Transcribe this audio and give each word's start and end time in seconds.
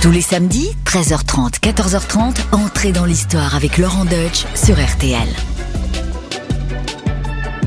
Tous 0.00 0.12
les 0.12 0.20
samedis, 0.20 0.76
13h30, 0.84 1.58
14h30, 1.58 2.36
entrez 2.52 2.92
dans 2.92 3.04
l'histoire 3.04 3.56
avec 3.56 3.78
Laurent 3.78 4.04
Deutsch 4.04 4.46
sur 4.54 4.76
RTL. 4.76 5.28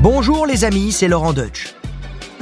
Bonjour 0.00 0.46
les 0.46 0.64
amis, 0.64 0.92
c'est 0.92 1.08
Laurent 1.08 1.34
Deutsch. 1.34 1.74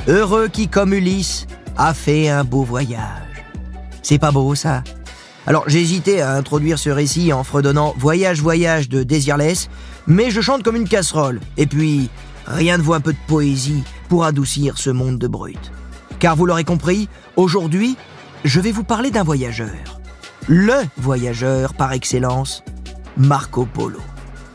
Heureux 0.07 0.47
qui, 0.47 0.69
comme 0.69 0.95
Ulysse, 0.95 1.49
a 1.77 1.93
fait 1.93 2.29
un 2.29 2.45
beau 2.45 2.63
voyage. 2.63 3.45
C'est 4.01 4.21
pas 4.21 4.31
beau 4.31 4.55
ça? 4.55 4.85
Alors 5.49 5.65
j'hésitais 5.67 6.21
à 6.21 6.35
introduire 6.35 6.79
ce 6.79 6.91
récit 6.91 7.33
en 7.33 7.43
fredonnant 7.43 7.93
Voyage, 7.99 8.41
voyage 8.41 8.89
de 8.89 9.03
Desireless, 9.03 9.69
mais 10.07 10.31
je 10.31 10.41
chante 10.41 10.63
comme 10.63 10.77
une 10.77 10.89
casserole. 10.89 11.41
Et 11.57 11.67
puis, 11.67 12.11
rien 12.47 12.79
ne 12.79 12.83
vaut 12.83 12.95
un 12.95 13.01
peu 13.01 13.13
de 13.13 13.19
poésie 13.27 13.83
pour 14.09 14.25
adoucir 14.25 14.79
ce 14.79 14.91
monde 14.91 15.19
de 15.19 15.27
brut. 15.27 15.73
Car 16.21 16.37
vous 16.37 16.47
l'aurez 16.47 16.65
compris, 16.65 17.09
aujourd'hui, 17.35 17.97
je 18.45 18.61
vais 18.61 18.73
vous 18.73 18.85
parler 18.85 19.11
d'un 19.11 19.23
voyageur. 19.23 20.01
Le 20.49 20.75
voyageur 20.97 21.75
par 21.75 21.93
excellence, 21.93 22.65
Marco 23.17 23.67
Polo. 23.67 24.01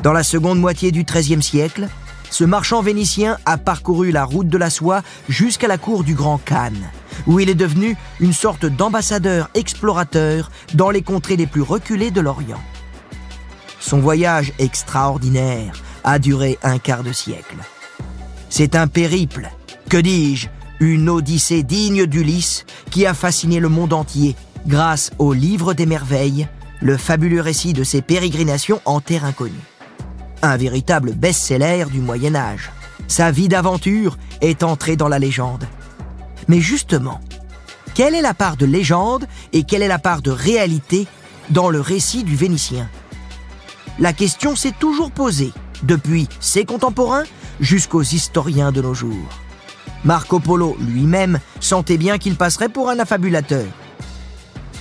Dans 0.01 0.13
la 0.13 0.23
seconde 0.23 0.59
moitié 0.59 0.91
du 0.91 1.03
XIIIe 1.03 1.41
siècle, 1.41 1.87
ce 2.29 2.43
marchand 2.43 2.81
vénitien 2.81 3.37
a 3.45 3.57
parcouru 3.57 4.11
la 4.11 4.25
route 4.25 4.49
de 4.49 4.57
la 4.57 4.69
soie 4.69 5.03
jusqu'à 5.29 5.67
la 5.67 5.77
cour 5.77 6.03
du 6.03 6.15
Grand 6.15 6.39
Khan, 6.43 6.73
où 7.27 7.39
il 7.39 7.49
est 7.49 7.55
devenu 7.55 7.95
une 8.19 8.33
sorte 8.33 8.65
d'ambassadeur 8.65 9.49
explorateur 9.53 10.51
dans 10.73 10.89
les 10.89 11.01
contrées 11.01 11.37
les 11.37 11.47
plus 11.47 11.61
reculées 11.61 12.11
de 12.11 12.21
l'Orient. 12.21 12.61
Son 13.79 13.99
voyage 13.99 14.51
extraordinaire 14.57 15.81
a 16.03 16.17
duré 16.19 16.57
un 16.63 16.79
quart 16.79 17.03
de 17.03 17.13
siècle. 17.13 17.57
C'est 18.49 18.75
un 18.75 18.87
périple, 18.87 19.49
que 19.89 19.97
dis-je, 19.97 20.47
une 20.79 21.09
odyssée 21.09 21.63
digne 21.63 22.05
d'Ulysse 22.05 22.65
qui 22.91 23.05
a 23.05 23.13
fasciné 23.13 23.59
le 23.59 23.69
monde 23.69 23.93
entier 23.93 24.35
grâce 24.67 25.11
au 25.19 25.33
livre 25.33 25.73
des 25.73 25.85
merveilles, 25.85 26.47
le 26.81 26.97
fabuleux 26.97 27.41
récit 27.41 27.73
de 27.73 27.83
ses 27.83 28.01
pérégrinations 28.01 28.81
en 28.85 28.99
terre 28.99 29.25
inconnue. 29.25 29.53
Un 30.41 30.57
véritable 30.57 31.13
best-seller 31.13 31.85
du 31.91 31.99
Moyen 31.99 32.35
Âge. 32.35 32.71
Sa 33.07 33.31
vie 33.31 33.47
d'aventure 33.47 34.17
est 34.41 34.63
entrée 34.63 34.95
dans 34.95 35.07
la 35.07 35.19
légende. 35.19 35.65
Mais 36.47 36.59
justement, 36.59 37.21
quelle 37.93 38.15
est 38.15 38.21
la 38.21 38.33
part 38.33 38.57
de 38.57 38.65
légende 38.65 39.25
et 39.53 39.63
quelle 39.63 39.81
est 39.81 39.87
la 39.87 39.99
part 39.99 40.21
de 40.21 40.31
réalité 40.31 41.07
dans 41.49 41.69
le 41.69 41.79
récit 41.79 42.23
du 42.23 42.35
Vénitien? 42.35 42.89
La 43.99 44.11
question 44.11 44.55
s'est 44.55 44.73
toujours 44.77 45.11
posée, 45.11 45.53
depuis 45.83 46.27
ses 46.39 46.65
contemporains 46.65 47.23
jusqu'aux 47.61 48.03
historiens 48.03 48.71
de 48.71 48.81
nos 48.81 48.93
jours. 48.93 49.44
Marco 50.03 50.39
Polo 50.39 50.77
lui-même 50.79 51.39
sentait 51.59 51.97
bien 51.97 52.17
qu'il 52.17 52.35
passerait 52.35 52.69
pour 52.69 52.89
un 52.89 52.99
affabulateur. 52.99 53.65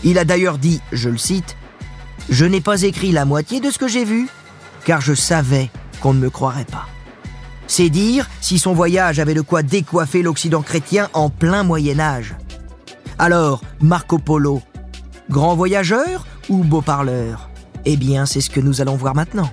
Il 0.03 0.19
a 0.19 0.25
d'ailleurs 0.25 0.59
dit, 0.59 0.81
je 0.93 1.09
le 1.09 1.19
cite, 1.19 1.57
Je 2.29 2.45
n'ai 2.47 2.61
pas 2.61 2.83
écrit 2.83 3.13
la 3.13 3.25
moitié 3.25 3.61
de 3.61 3.71
ce 3.71 3.79
que 3.79 3.89
j'ai 3.89 4.05
vu, 4.05 4.29
car 4.85 5.01
je 5.01 5.15
savais 5.15 5.71
qu'on 6.01 6.15
ne 6.15 6.21
me 6.21 6.31
croirait 6.31 6.65
pas. 6.65 6.87
C'est 7.67 7.91
dire 7.91 8.29
si 8.41 8.59
son 8.59 8.75
voyage 8.75 9.19
avait 9.19 9.35
de 9.35 9.41
quoi 9.41 9.63
décoiffer 9.63 10.23
l'Occident 10.23 10.63
chrétien 10.63 11.09
en 11.13 11.31
plein 11.31 11.63
Moyen 11.63 12.01
Âge. 12.01 12.35
Alors, 13.19 13.63
Marco 13.81 14.19
Polo, 14.19 14.63
grand 15.31 15.55
voyageur 15.55 16.27
ou 16.49 16.65
beau 16.65 16.83
parleur? 16.83 17.51
Eh 17.85 17.97
bien, 17.97 18.27
c'est 18.27 18.41
ce 18.41 18.51
que 18.51 18.61
nous 18.61 18.81
allons 18.81 18.97
voir 18.97 19.15
maintenant. 19.15 19.51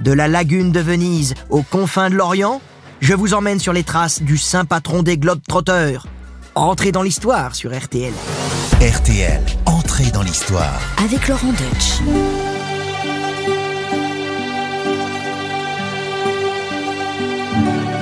De 0.00 0.12
la 0.12 0.28
lagune 0.28 0.72
de 0.72 0.80
Venise 0.80 1.34
aux 1.48 1.62
confins 1.62 2.10
de 2.10 2.14
l'Orient, 2.14 2.60
je 3.00 3.14
vous 3.14 3.34
emmène 3.34 3.58
sur 3.58 3.72
les 3.72 3.82
traces 3.82 4.22
du 4.22 4.38
saint 4.38 4.64
patron 4.64 5.02
des 5.02 5.18
Globetrotters. 5.18 6.06
Entrez 6.54 6.92
dans 6.92 7.02
l'histoire 7.02 7.54
sur 7.54 7.76
RTL. 7.76 8.12
RTL, 8.80 9.42
entrez 9.66 10.10
dans 10.10 10.22
l'histoire. 10.22 10.80
Avec 11.02 11.28
Laurent 11.28 11.52
Deutsch. 11.52 12.00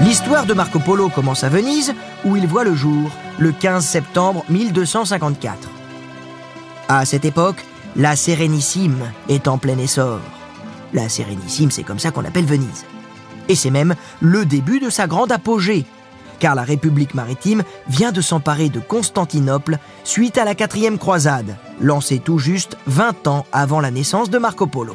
L'histoire 0.02 0.46
de 0.46 0.54
Marco 0.54 0.78
Polo 0.78 1.08
commence 1.08 1.44
à 1.44 1.48
Venise, 1.48 1.94
où 2.24 2.36
il 2.36 2.46
voit 2.46 2.64
le 2.64 2.74
jour, 2.74 3.10
le 3.38 3.52
15 3.52 3.84
septembre 3.84 4.44
1254. 4.48 5.68
À 6.88 7.04
cette 7.04 7.24
époque, 7.24 7.64
la 7.96 8.16
Sérénissime 8.16 9.12
est 9.28 9.48
en 9.48 9.58
plein 9.58 9.78
essor. 9.78 10.20
La 10.94 11.08
Sérénissime, 11.08 11.70
c'est 11.70 11.82
comme 11.82 11.98
ça 11.98 12.10
qu'on 12.10 12.24
appelle 12.24 12.46
Venise. 12.46 12.84
Et 13.48 13.54
c'est 13.54 13.70
même 13.70 13.94
le 14.20 14.44
début 14.44 14.78
de 14.78 14.90
sa 14.90 15.06
grande 15.06 15.32
apogée, 15.32 15.84
car 16.38 16.54
la 16.54 16.62
République 16.62 17.14
maritime 17.14 17.62
vient 17.88 18.12
de 18.12 18.20
s'emparer 18.20 18.68
de 18.68 18.80
Constantinople 18.80 19.78
suite 20.04 20.38
à 20.38 20.44
la 20.44 20.54
quatrième 20.54 20.98
croisade, 20.98 21.56
lancée 21.80 22.18
tout 22.18 22.38
juste 22.38 22.76
20 22.86 23.26
ans 23.26 23.46
avant 23.52 23.80
la 23.80 23.90
naissance 23.90 24.30
de 24.30 24.38
Marco 24.38 24.66
Polo. 24.66 24.94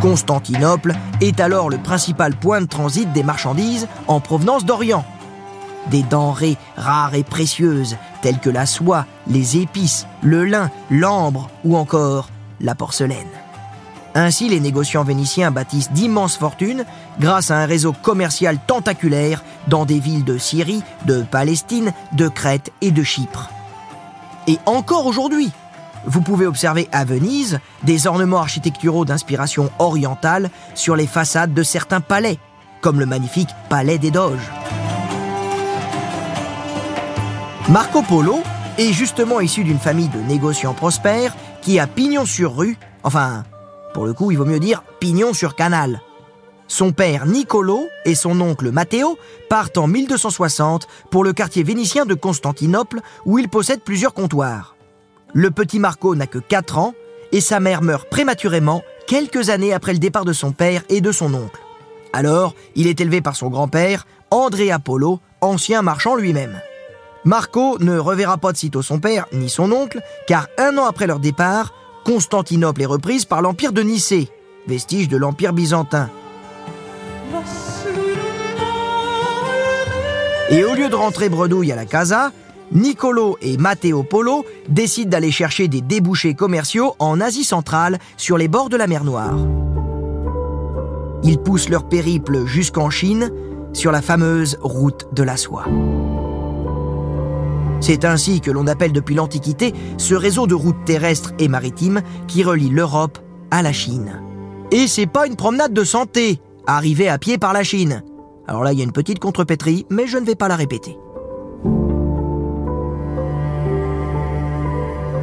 Constantinople 0.00 0.94
est 1.20 1.40
alors 1.40 1.68
le 1.70 1.78
principal 1.78 2.34
point 2.34 2.60
de 2.60 2.66
transit 2.66 3.12
des 3.12 3.24
marchandises 3.24 3.88
en 4.06 4.20
provenance 4.20 4.64
d'Orient. 4.64 5.04
Des 5.90 6.02
denrées 6.02 6.56
rares 6.76 7.14
et 7.14 7.24
précieuses 7.24 7.96
telles 8.22 8.38
que 8.38 8.50
la 8.50 8.66
soie, 8.66 9.06
les 9.26 9.56
épices, 9.56 10.06
le 10.22 10.44
lin, 10.44 10.70
l'ambre 10.90 11.50
ou 11.64 11.76
encore 11.76 12.28
la 12.60 12.74
porcelaine. 12.74 13.26
Ainsi, 14.18 14.48
les 14.48 14.58
négociants 14.58 15.04
vénitiens 15.04 15.52
bâtissent 15.52 15.92
d'immenses 15.92 16.36
fortunes 16.36 16.84
grâce 17.20 17.52
à 17.52 17.58
un 17.58 17.66
réseau 17.66 17.92
commercial 17.92 18.58
tentaculaire 18.66 19.44
dans 19.68 19.84
des 19.84 20.00
villes 20.00 20.24
de 20.24 20.38
Syrie, 20.38 20.82
de 21.06 21.22
Palestine, 21.22 21.92
de 22.10 22.26
Crète 22.26 22.72
et 22.80 22.90
de 22.90 23.04
Chypre. 23.04 23.48
Et 24.48 24.58
encore 24.66 25.06
aujourd'hui, 25.06 25.52
vous 26.04 26.20
pouvez 26.20 26.46
observer 26.46 26.88
à 26.90 27.04
Venise 27.04 27.60
des 27.84 28.08
ornements 28.08 28.40
architecturaux 28.40 29.04
d'inspiration 29.04 29.70
orientale 29.78 30.50
sur 30.74 30.96
les 30.96 31.06
façades 31.06 31.54
de 31.54 31.62
certains 31.62 32.00
palais, 32.00 32.38
comme 32.80 32.98
le 32.98 33.06
magnifique 33.06 33.50
Palais 33.68 33.98
des 33.98 34.10
Doges. 34.10 34.50
Marco 37.68 38.02
Polo 38.02 38.40
est 38.78 38.92
justement 38.92 39.38
issu 39.38 39.62
d'une 39.62 39.78
famille 39.78 40.08
de 40.08 40.18
négociants 40.18 40.74
prospères 40.74 41.36
qui 41.62 41.78
a 41.78 41.86
pignon 41.86 42.26
sur 42.26 42.56
rue, 42.56 42.76
enfin, 43.04 43.44
pour 43.98 44.06
le 44.06 44.14
coup, 44.14 44.30
il 44.30 44.38
vaut 44.38 44.44
mieux 44.44 44.60
dire 44.60 44.84
pignon 45.00 45.34
sur 45.34 45.56
canal. 45.56 46.02
Son 46.68 46.92
père 46.92 47.26
Nicolo 47.26 47.88
et 48.04 48.14
son 48.14 48.40
oncle 48.40 48.70
Matteo 48.70 49.18
partent 49.50 49.76
en 49.76 49.88
1260 49.88 50.86
pour 51.10 51.24
le 51.24 51.32
quartier 51.32 51.64
vénitien 51.64 52.06
de 52.06 52.14
Constantinople 52.14 53.00
où 53.26 53.40
il 53.40 53.48
possède 53.48 53.80
plusieurs 53.80 54.14
comptoirs. 54.14 54.76
Le 55.34 55.50
petit 55.50 55.80
Marco 55.80 56.14
n'a 56.14 56.28
que 56.28 56.38
4 56.38 56.78
ans 56.78 56.94
et 57.32 57.40
sa 57.40 57.58
mère 57.58 57.82
meurt 57.82 58.08
prématurément 58.08 58.84
quelques 59.08 59.50
années 59.50 59.74
après 59.74 59.94
le 59.94 59.98
départ 59.98 60.24
de 60.24 60.32
son 60.32 60.52
père 60.52 60.84
et 60.88 61.00
de 61.00 61.10
son 61.10 61.34
oncle. 61.34 61.60
Alors, 62.12 62.54
il 62.76 62.86
est 62.86 63.00
élevé 63.00 63.20
par 63.20 63.34
son 63.34 63.48
grand-père, 63.48 64.06
André 64.30 64.70
Apollo, 64.70 65.18
ancien 65.40 65.82
marchand 65.82 66.14
lui-même. 66.14 66.60
Marco 67.24 67.78
ne 67.80 67.98
reverra 67.98 68.38
pas 68.38 68.52
de 68.52 68.58
sitôt 68.58 68.82
son 68.82 69.00
père 69.00 69.26
ni 69.32 69.48
son 69.48 69.72
oncle, 69.72 70.00
car 70.28 70.46
un 70.56 70.78
an 70.78 70.86
après 70.86 71.08
leur 71.08 71.18
départ, 71.18 71.74
Constantinople 72.04 72.82
est 72.82 72.86
reprise 72.86 73.24
par 73.24 73.42
l'Empire 73.42 73.72
de 73.72 73.82
Nicée, 73.82 74.28
vestige 74.66 75.08
de 75.08 75.16
l'Empire 75.16 75.52
byzantin. 75.52 76.10
Et 80.50 80.64
au 80.64 80.74
lieu 80.74 80.88
de 80.88 80.94
rentrer 80.94 81.28
bredouille 81.28 81.72
à 81.72 81.76
la 81.76 81.84
casa, 81.84 82.32
Nicolo 82.72 83.36
et 83.42 83.56
Matteo 83.56 84.02
Polo 84.02 84.44
décident 84.68 85.10
d'aller 85.10 85.30
chercher 85.30 85.68
des 85.68 85.80
débouchés 85.80 86.34
commerciaux 86.34 86.94
en 86.98 87.20
Asie 87.20 87.44
centrale 87.44 87.98
sur 88.16 88.38
les 88.38 88.48
bords 88.48 88.68
de 88.68 88.76
la 88.76 88.86
mer 88.86 89.04
Noire. 89.04 89.36
Ils 91.22 91.38
poussent 91.38 91.68
leur 91.68 91.88
périple 91.88 92.46
jusqu'en 92.46 92.90
Chine 92.90 93.30
sur 93.72 93.92
la 93.92 94.02
fameuse 94.02 94.58
route 94.62 95.06
de 95.12 95.22
la 95.22 95.36
soie. 95.36 95.64
C'est 97.80 98.04
ainsi 98.04 98.40
que 98.40 98.50
l'on 98.50 98.66
appelle 98.66 98.92
depuis 98.92 99.14
l'Antiquité 99.14 99.72
ce 99.96 100.14
réseau 100.14 100.46
de 100.46 100.54
routes 100.54 100.84
terrestres 100.84 101.32
et 101.38 101.48
maritimes 101.48 102.02
qui 102.26 102.42
relie 102.42 102.70
l'Europe 102.70 103.18
à 103.50 103.62
la 103.62 103.72
Chine. 103.72 104.20
Et 104.70 104.86
c'est 104.86 105.06
pas 105.06 105.26
une 105.26 105.36
promenade 105.36 105.72
de 105.72 105.84
santé, 105.84 106.40
arriver 106.66 107.08
à 107.08 107.18
pied 107.18 107.38
par 107.38 107.52
la 107.52 107.62
Chine. 107.62 108.02
Alors 108.46 108.64
là, 108.64 108.72
il 108.72 108.78
y 108.78 108.82
a 108.82 108.84
une 108.84 108.92
petite 108.92 109.18
contrepétrie, 109.18 109.86
mais 109.90 110.06
je 110.06 110.18
ne 110.18 110.24
vais 110.24 110.34
pas 110.34 110.48
la 110.48 110.56
répéter. 110.56 110.98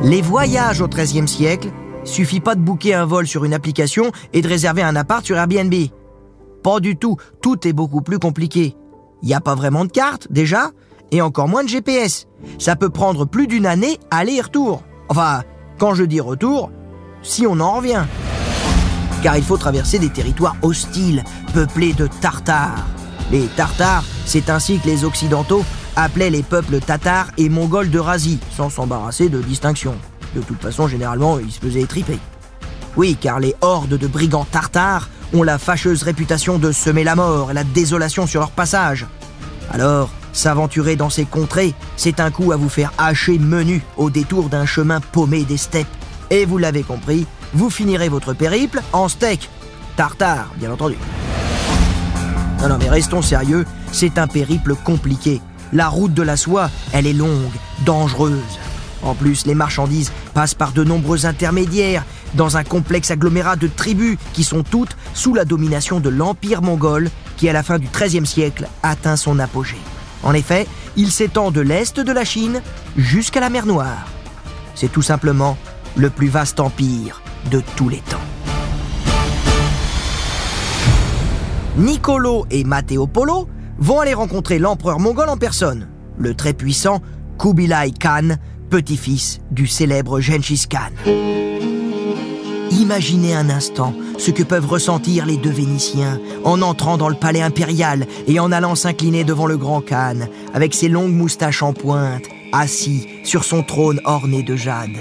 Les 0.03 0.21
voyages 0.21 0.81
au 0.81 0.87
XIIIe 0.87 1.27
siècle, 1.27 1.69
suffit 2.03 2.39
pas 2.39 2.55
de 2.55 2.61
booker 2.61 2.93
un 2.93 3.05
vol 3.05 3.27
sur 3.27 3.43
une 3.43 3.53
application 3.53 4.11
et 4.33 4.41
de 4.41 4.47
réserver 4.47 4.83
un 4.83 4.95
appart 4.95 5.25
sur 5.25 5.37
Airbnb. 5.37 5.73
Pas 6.63 6.79
du 6.79 6.95
tout, 6.95 7.17
tout 7.41 7.67
est 7.67 7.73
beaucoup 7.73 8.01
plus 8.01 8.19
compliqué. 8.19 8.75
Il 9.23 9.27
n'y 9.27 9.33
a 9.33 9.41
pas 9.41 9.55
vraiment 9.55 9.85
de 9.85 9.91
carte, 9.91 10.27
déjà, 10.31 10.71
et 11.15 11.21
encore 11.21 11.47
moins 11.47 11.63
de 11.63 11.69
GPS. 11.69 12.27
Ça 12.59 12.75
peut 12.75 12.89
prendre 12.89 13.25
plus 13.25 13.47
d'une 13.47 13.65
année 13.65 13.99
aller 14.11 14.33
et 14.33 14.41
retour. 14.41 14.83
Enfin, 15.07 15.43
quand 15.79 15.95
je 15.95 16.03
dis 16.03 16.19
retour, 16.19 16.71
si 17.23 17.47
on 17.47 17.59
en 17.61 17.77
revient. 17.77 18.03
Car 19.23 19.37
il 19.37 19.43
faut 19.43 19.57
traverser 19.57 19.97
des 19.97 20.09
territoires 20.09 20.57
hostiles, 20.61 21.23
peuplés 21.53 21.93
de 21.93 22.07
Tartares. 22.07 22.85
Les 23.31 23.45
Tartares, 23.55 24.03
c'est 24.25 24.49
ainsi 24.49 24.77
que 24.79 24.87
les 24.87 25.05
Occidentaux 25.05 25.63
appelait 25.95 26.29
les 26.29 26.43
peuples 26.43 26.79
tatars 26.79 27.27
et 27.37 27.47
mongols 27.47 27.89
d'Eurasie, 27.89 28.39
sans 28.51 28.69
s'embarrasser 28.69 29.29
de 29.29 29.41
distinction. 29.41 29.95
De 30.35 30.41
toute 30.41 30.61
façon, 30.61 30.87
généralement, 30.89 31.39
ils 31.39 31.51
se 31.51 31.61
faisaient 31.61 31.81
étriper. 31.81 32.19
Oui, 32.97 33.17
car 33.19 33.39
les 33.39 33.55
hordes 33.61 33.97
de 33.97 34.07
brigands 34.07 34.45
tartares 34.51 35.09
ont 35.33 35.43
la 35.43 35.57
fâcheuse 35.57 36.03
réputation 36.03 36.59
de 36.59 36.73
semer 36.73 37.05
la 37.05 37.15
mort 37.15 37.51
et 37.51 37.53
la 37.53 37.63
désolation 37.63 38.27
sur 38.27 38.41
leur 38.41 38.51
passage. 38.51 39.05
Alors, 39.71 40.09
s'aventurer 40.35 40.95
dans 40.95 41.09
ces 41.09 41.25
contrées, 41.25 41.73
c'est 41.97 42.19
un 42.19 42.29
coup 42.29 42.51
à 42.51 42.57
vous 42.57 42.69
faire 42.69 42.91
hacher 42.97 43.39
menu 43.39 43.81
au 43.97 44.09
détour 44.11 44.49
d'un 44.49 44.65
chemin 44.65 44.99
paumé 44.99 45.43
des 45.45 45.57
steppes. 45.57 45.87
Et 46.29 46.45
vous 46.45 46.57
l'avez 46.57 46.83
compris, 46.83 47.25
vous 47.53 47.69
finirez 47.69 48.09
votre 48.09 48.33
périple 48.33 48.81
en 48.93 49.07
steak. 49.07 49.49
Tartare, 49.95 50.51
bien 50.57 50.71
entendu. 50.71 50.97
Non, 52.61 52.69
non, 52.69 52.77
mais 52.79 52.89
restons 52.89 53.21
sérieux, 53.21 53.65
c'est 53.91 54.17
un 54.17 54.27
périple 54.27 54.75
compliqué. 54.75 55.41
La 55.73 55.87
route 55.87 56.13
de 56.13 56.21
la 56.21 56.37
soie, 56.37 56.69
elle 56.93 57.07
est 57.07 57.13
longue, 57.13 57.51
dangereuse. 57.85 58.59
En 59.03 59.13
plus, 59.13 59.45
les 59.45 59.55
marchandises 59.55 60.11
passent 60.33 60.53
par 60.53 60.71
de 60.71 60.83
nombreux 60.83 61.25
intermédiaires, 61.25 62.03
dans 62.33 62.57
un 62.57 62.63
complexe 62.63 63.11
agglomérat 63.11 63.55
de 63.55 63.67
tribus 63.67 64.17
qui 64.33 64.43
sont 64.43 64.63
toutes 64.63 64.97
sous 65.13 65.33
la 65.33 65.45
domination 65.45 65.99
de 65.99 66.09
l'Empire 66.09 66.61
mongol, 66.61 67.09
qui 67.37 67.47
à 67.47 67.53
la 67.53 67.63
fin 67.63 67.79
du 67.79 67.87
XIIIe 67.87 68.25
siècle 68.25 68.67
atteint 68.83 69.15
son 69.15 69.39
apogée. 69.39 69.77
En 70.25 70.33
effet, 70.33 70.67
il 70.97 71.11
s'étend 71.11 71.51
de 71.51 71.61
l'est 71.61 71.99
de 71.99 72.11
la 72.11 72.25
Chine 72.25 72.61
jusqu'à 72.97 73.39
la 73.39 73.49
mer 73.49 73.65
Noire. 73.65 74.07
C'est 74.73 74.91
tout 74.91 75.03
simplement 75.03 75.55
le 75.95 76.09
plus 76.09 76.27
vaste 76.27 76.59
empire 76.59 77.21
de 77.51 77.61
tous 77.75 77.87
les 77.89 77.99
temps. 77.99 78.17
Nicolo 81.77 82.45
et 82.49 82.63
Matteo 82.63 83.05
Polo 83.05 83.47
vont 83.77 83.99
aller 83.99 84.13
rencontrer 84.13 84.59
l'empereur 84.59 84.99
mongol 84.99 85.29
en 85.29 85.37
personne, 85.37 85.87
le 86.17 86.33
très 86.33 86.53
puissant 86.53 87.01
Kubilai 87.37 87.91
Khan, 87.91 88.37
petit-fils 88.69 89.41
du 89.51 89.67
célèbre 89.67 90.21
Genghis 90.21 90.65
Khan. 90.69 90.91
Imaginez 92.71 93.35
un 93.35 93.49
instant 93.49 93.93
ce 94.17 94.31
que 94.31 94.43
peuvent 94.43 94.67
ressentir 94.67 95.25
les 95.25 95.37
deux 95.37 95.49
Vénitiens 95.49 96.19
en 96.43 96.61
entrant 96.61 96.97
dans 96.97 97.09
le 97.09 97.15
palais 97.15 97.41
impérial 97.41 98.07
et 98.27 98.39
en 98.39 98.51
allant 98.51 98.75
s'incliner 98.75 99.23
devant 99.23 99.45
le 99.45 99.57
grand 99.57 99.81
Khan, 99.81 100.27
avec 100.53 100.73
ses 100.73 100.89
longues 100.89 101.13
moustaches 101.13 101.63
en 101.63 101.73
pointe, 101.73 102.23
assis 102.51 103.07
sur 103.23 103.43
son 103.43 103.63
trône 103.63 104.01
orné 104.05 104.43
de 104.43 104.55
jade. 104.55 104.97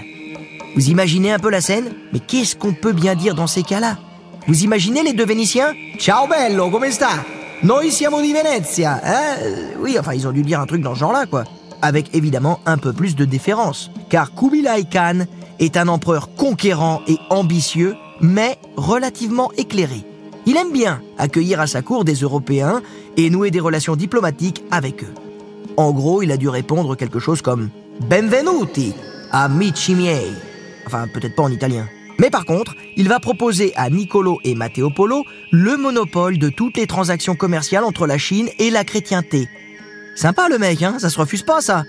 Vous 0.75 0.91
imaginez 0.91 1.33
un 1.33 1.39
peu 1.39 1.51
la 1.51 1.61
scène? 1.61 1.93
Mais 2.13 2.19
qu'est-ce 2.19 2.57
qu'on 2.57 2.75
peut 2.75 2.93
bien 2.93 3.15
dire 3.15 3.35
dans 3.35 3.47
ces 3.47 3.63
cas-là? 3.63 3.99
Vous 4.47 4.65
imaginez 4.65 5.03
les 5.03 5.13
deux 5.13 5.25
Vénitiens? 5.25 5.73
Ciao 5.99 6.27
bello, 6.27 6.71
come 6.71 6.91
sta? 6.91 7.25
Noi 7.63 7.91
siamo 7.91 8.21
di 8.21 8.33
Venezia, 8.33 9.01
hein? 9.03 9.37
Oui, 9.81 9.97
enfin, 9.99 10.13
ils 10.13 10.27
ont 10.27 10.33
dû 10.33 10.43
dire 10.43 10.61
un 10.61 10.67
truc 10.67 10.83
dans 10.83 10.95
ce 10.95 11.01
genre-là, 11.01 11.25
quoi. 11.25 11.45
Avec 11.81 12.15
évidemment 12.15 12.61
un 12.67 12.77
peu 12.77 12.93
plus 12.93 13.15
de 13.15 13.25
déférence, 13.25 13.91
car 14.11 14.35
Kubilai 14.35 14.85
Khan 14.93 15.21
est 15.61 15.77
un 15.77 15.89
empereur 15.89 16.35
conquérant 16.35 17.01
et 17.07 17.17
ambitieux, 17.31 17.95
mais 18.25 18.57
relativement 18.77 19.53
éclairé. 19.59 20.03
Il 20.47 20.57
aime 20.57 20.73
bien 20.73 21.03
accueillir 21.19 21.61
à 21.61 21.67
sa 21.67 21.83
cour 21.83 22.05
des 22.05 22.15
Européens 22.15 22.83
et 23.19 23.29
nouer 23.29 23.51
des 23.51 23.61
relations 23.61 23.97
diplomatiques 23.97 24.65
avec 24.71 25.05
eux. 25.05 25.15
En 25.77 25.93
gros, 25.93 26.23
il 26.23 26.33
a 26.33 26.39
dû 26.39 26.49
répondre 26.49 26.97
quelque 26.97 27.19
chose 27.19 27.43
comme 27.43 27.69
Benvenuti, 28.09 28.95
amici 29.31 29.95
miei. 29.95 30.33
Enfin, 30.87 31.07
peut-être 31.13 31.37
pas 31.37 31.43
en 31.43 31.53
italien. 31.53 31.87
Mais 32.19 32.31
par 32.31 32.47
contre, 32.47 32.75
il 32.97 33.09
va 33.09 33.21
proposer 33.21 33.73
à 33.77 33.91
Niccolo 33.91 34.39
et 34.43 34.55
Matteo 34.55 34.89
Polo 34.89 35.25
le 35.51 35.77
monopole 35.77 36.39
de 36.39 36.49
toutes 36.49 36.79
les 36.79 36.87
transactions 36.87 37.35
commerciales 37.35 37.85
entre 37.85 38.07
la 38.07 38.17
Chine 38.17 38.49
et 38.59 38.71
la 38.71 38.85
chrétienté. 38.85 39.49
Sympa 40.17 40.49
le 40.49 40.59
mec, 40.59 40.83
hein, 40.83 40.97
ça 40.99 41.11
se 41.11 41.19
refuse 41.19 41.43
pas 41.43 41.61
ça. 41.61 41.85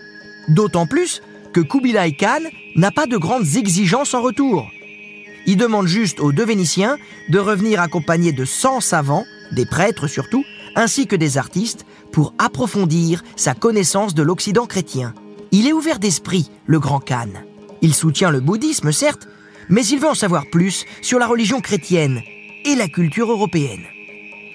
D'autant 0.49 0.87
plus 0.87 1.21
que 1.53 1.61
Kubilai 1.61 2.13
Khan 2.13 2.41
n'a 2.75 2.91
pas 2.91 3.05
de 3.05 3.17
grandes 3.17 3.55
exigences 3.55 4.13
en 4.13 4.21
retour. 4.21 4.69
Il 5.47 5.57
demande 5.57 5.87
juste 5.87 6.19
aux 6.19 6.31
deux 6.31 6.45
Vénitiens 6.45 6.97
de 7.29 7.39
revenir 7.39 7.79
accompagnés 7.79 8.31
de 8.31 8.45
100 8.45 8.81
savants, 8.81 9.25
des 9.51 9.65
prêtres 9.65 10.07
surtout, 10.07 10.43
ainsi 10.75 11.07
que 11.07 11.15
des 11.15 11.37
artistes, 11.37 11.85
pour 12.11 12.33
approfondir 12.37 13.23
sa 13.35 13.53
connaissance 13.53 14.15
de 14.15 14.23
l'Occident 14.23 14.65
chrétien. 14.65 15.13
Il 15.51 15.67
est 15.67 15.73
ouvert 15.73 15.99
d'esprit, 15.99 16.49
le 16.65 16.79
grand 16.79 16.99
Khan. 16.99 17.29
Il 17.81 17.93
soutient 17.93 18.31
le 18.31 18.39
bouddhisme, 18.39 18.91
certes, 18.91 19.27
mais 19.69 19.85
il 19.85 19.99
veut 19.99 20.09
en 20.09 20.15
savoir 20.15 20.45
plus 20.51 20.85
sur 21.01 21.19
la 21.19 21.27
religion 21.27 21.61
chrétienne 21.61 22.21
et 22.65 22.75
la 22.75 22.87
culture 22.87 23.31
européenne. 23.31 23.83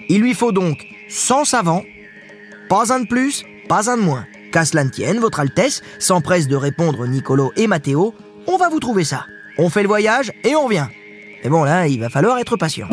Il 0.08 0.20
lui 0.20 0.34
faut 0.34 0.52
donc 0.52 0.84
100 1.08 1.44
savants, 1.44 1.84
pas 2.68 2.92
un 2.92 3.00
de 3.00 3.06
plus, 3.06 3.44
pas 3.68 3.90
un 3.90 3.96
de 3.96 4.02
moins. 4.02 4.26
Qu'à 4.52 4.64
cela 4.64 4.82
ne 4.82 4.90
tienne, 4.90 5.20
Votre 5.20 5.40
Altesse 5.40 5.82
s'empresse 6.00 6.48
de 6.48 6.56
répondre 6.56 7.06
Nicolo 7.06 7.52
et 7.56 7.68
Matteo, 7.68 8.14
on 8.48 8.56
va 8.56 8.68
vous 8.68 8.80
trouver 8.80 9.04
ça. 9.04 9.26
On 9.58 9.68
fait 9.68 9.82
le 9.82 9.88
voyage 9.88 10.32
et 10.44 10.54
on 10.54 10.64
revient. 10.64 10.86
Mais 11.42 11.50
bon, 11.50 11.64
là, 11.64 11.86
il 11.86 12.00
va 12.00 12.08
falloir 12.08 12.38
être 12.38 12.56
patient. 12.56 12.88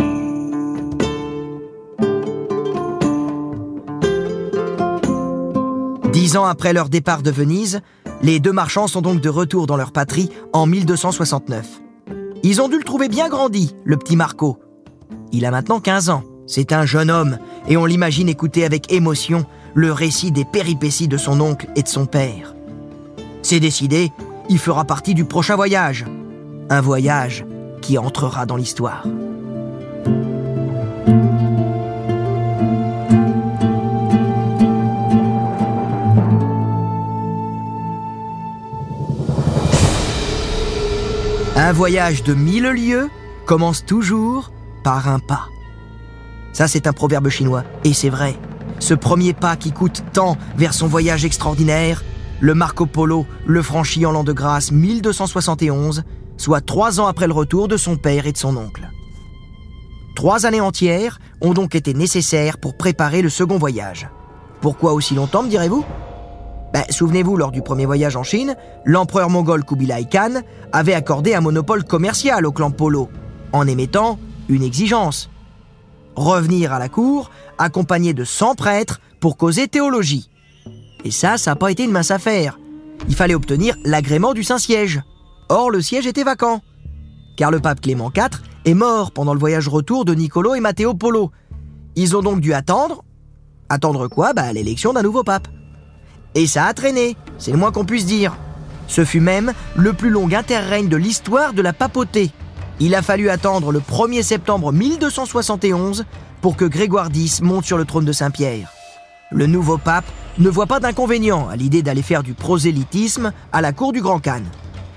Dix 6.12 6.36
ans 6.36 6.46
après 6.46 6.74
leur 6.74 6.90
départ 6.90 7.22
de 7.22 7.32
Venise, 7.32 7.82
les 8.22 8.40
deux 8.40 8.52
marchands 8.52 8.88
sont 8.88 9.02
donc 9.02 9.22
de 9.22 9.30
retour 9.30 9.68
dans 9.68 9.78
leur 9.78 9.92
patrie 9.92 10.30
en 10.52 10.66
1269. 10.66 11.82
Ils 12.44 12.62
ont 12.62 12.70
dû 12.70 12.78
le 12.78 12.84
trouver 12.84 13.08
bien 13.08 13.30
grandi, 13.30 13.76
le 13.84 13.98
petit 13.98 14.16
Marco. 14.16 14.60
Il 15.32 15.46
a 15.46 15.52
maintenant 15.52 15.80
15 15.80 16.10
ans. 16.10 16.24
C'est 16.48 16.72
un 16.72 16.86
jeune 16.86 17.12
homme, 17.12 17.40
et 17.68 17.76
on 17.76 17.86
l'imagine 17.86 18.30
écouter 18.30 18.64
avec 18.64 18.92
émotion 18.92 19.46
le 19.74 19.92
récit 19.92 20.32
des 20.32 20.46
péripéties 20.46 21.10
de 21.10 21.18
son 21.18 21.42
oncle 21.42 21.68
et 21.76 21.84
de 21.84 21.88
son 21.88 22.06
père. 22.06 22.56
C'est 23.42 23.60
décidé, 23.60 24.12
il 24.50 24.58
fera 24.58 24.86
partie 24.86 25.14
du 25.14 25.26
prochain 25.26 25.56
voyage. 25.56 26.06
Un 26.70 26.82
voyage 26.82 27.46
qui 27.82 27.98
entrera 27.98 28.46
dans 28.46 28.58
l'histoire. 28.58 29.06
Un 41.56 41.72
voyage 41.72 42.24
de 42.24 42.34
mille 42.34 42.64
lieues 42.64 43.10
commence 43.46 43.86
toujours 43.86 44.52
par 44.84 45.08
un 45.08 45.20
pas. 45.20 45.48
Ça, 46.52 46.68
c'est 46.68 46.86
un 46.86 46.94
proverbe 46.94 47.30
chinois, 47.30 47.64
et 47.86 47.94
c'est 47.94 48.10
vrai. 48.10 48.36
Ce 48.80 48.94
premier 48.94 49.34
pas 49.34 49.56
qui 49.56 49.72
coûte 49.72 50.04
tant 50.12 50.38
vers 50.58 50.74
son 50.74 50.88
voyage 50.88 51.24
extraordinaire, 51.24 52.04
le 52.40 52.54
Marco 52.54 52.86
Polo 52.86 53.26
le 53.46 53.62
franchit 53.62 54.06
en 54.06 54.12
l'an 54.12 54.24
de 54.24 54.34
grâce 54.34 54.72
1271, 54.72 56.04
soit 56.38 56.66
trois 56.66 57.00
ans 57.00 57.08
après 57.08 57.28
le 57.28 57.34
retour 57.34 57.68
de 57.68 57.78
son 57.78 57.98
père 57.98 58.28
et 58.28 58.32
de 58.32 58.38
son 58.38 58.56
oncle. 58.58 58.90
Trois 60.16 60.46
années 60.46 60.62
entières 60.62 61.20
ont 61.42 61.54
donc 61.54 61.76
été 61.76 61.94
nécessaires 61.94 62.58
pour 62.58 62.76
préparer 62.76 63.22
le 63.22 63.30
second 63.30 63.58
voyage. 63.58 64.10
Pourquoi 64.62 64.94
aussi 64.94 65.14
longtemps, 65.14 65.44
me 65.44 65.50
direz-vous? 65.50 65.86
Ben, 66.74 66.84
Souvenez-vous, 66.90 67.38
lors 67.38 67.52
du 67.52 67.62
premier 67.62 67.86
voyage 67.86 68.16
en 68.16 68.24
Chine, 68.24 68.56
l'empereur 68.84 69.30
mongol 69.30 69.64
Kubilai 69.64 70.06
Khan 70.12 70.42
avait 70.72 70.94
accordé 70.94 71.34
un 71.34 71.42
monopole 71.42 71.84
commercial 71.84 72.46
au 72.46 72.52
clan 72.52 72.72
Polo, 72.72 73.10
en 73.54 73.68
émettant 73.68 74.20
une 74.50 74.64
exigence. 74.64 75.30
Revenir 76.16 76.74
à 76.74 76.80
la 76.80 76.90
cour, 76.90 77.30
accompagné 77.58 78.14
de 78.14 78.24
100 78.24 78.56
prêtres, 78.56 79.00
pour 79.20 79.38
causer 79.38 79.68
théologie. 79.68 80.30
Et 81.04 81.12
ça, 81.12 81.38
ça 81.38 81.52
n'a 81.52 81.56
pas 81.56 81.72
été 81.72 81.84
une 81.84 81.92
mince 81.92 82.12
affaire. 82.12 82.60
Il 83.08 83.16
fallait 83.16 83.36
obtenir 83.36 83.76
l'agrément 83.84 84.34
du 84.34 84.44
Saint-Siège. 84.44 85.02
Or, 85.50 85.72
le 85.72 85.82
siège 85.82 86.08
était 86.08 86.24
vacant. 86.24 86.62
Car 87.38 87.52
le 87.52 87.60
pape 87.60 87.82
Clément 87.82 88.12
IV 88.16 88.42
est 88.66 88.74
mort 88.74 89.12
pendant 89.12 89.34
le 89.34 89.40
voyage 89.40 89.68
retour 89.68 90.04
de 90.04 90.14
Nicolo 90.14 90.56
et 90.56 90.60
Matteo 90.60 90.94
Polo. 90.94 91.32
Ils 91.96 92.18
ont 92.18 92.22
donc 92.22 92.42
dû 92.42 92.54
attendre. 92.54 93.04
Attendre 93.70 94.08
quoi? 94.08 94.34
Bah, 94.34 94.52
l'élection 94.52 94.94
d'un 94.94 95.04
nouveau 95.04 95.24
pape. 95.24 95.48
Et 96.36 96.48
ça 96.48 96.66
a 96.66 96.74
traîné, 96.74 97.16
c'est 97.38 97.52
le 97.52 97.58
moins 97.58 97.72
qu'on 97.72 97.86
puisse 97.86 98.06
dire. 98.06 98.36
Ce 98.88 99.06
fut 99.06 99.20
même 99.20 99.54
le 99.76 99.94
plus 99.94 100.10
long 100.10 100.32
interrègne 100.32 100.90
de 100.90 100.98
l'histoire 100.98 101.54
de 101.54 101.62
la 101.62 101.74
papauté. 101.74 102.32
Il 102.80 102.94
a 102.94 103.02
fallu 103.02 103.30
attendre 103.30 103.72
le 103.72 103.80
1er 103.80 104.24
septembre 104.24 104.72
1271 104.72 106.06
pour 106.42 106.56
que 106.56 106.66
Grégoire 106.66 107.10
X 107.14 107.42
monte 107.42 107.66
sur 107.66 107.78
le 107.78 107.86
trône 107.86 108.06
de 108.06 108.12
Saint-Pierre. 108.12 108.70
Le 109.32 109.48
nouveau 109.48 109.78
pape 109.78 110.06
ne 110.38 110.50
voit 110.50 110.68
pas 110.68 110.80
d'inconvénient 110.80 111.50
à 111.50 111.56
l'idée 111.56 111.82
d'aller 111.82 112.04
faire 112.04 112.24
du 112.24 112.34
prosélytisme 112.34 113.34
à 113.52 113.62
la 113.62 113.74
cour 113.74 113.92
du 113.92 114.02
Grand 114.02 114.20
Khan. 114.20 114.44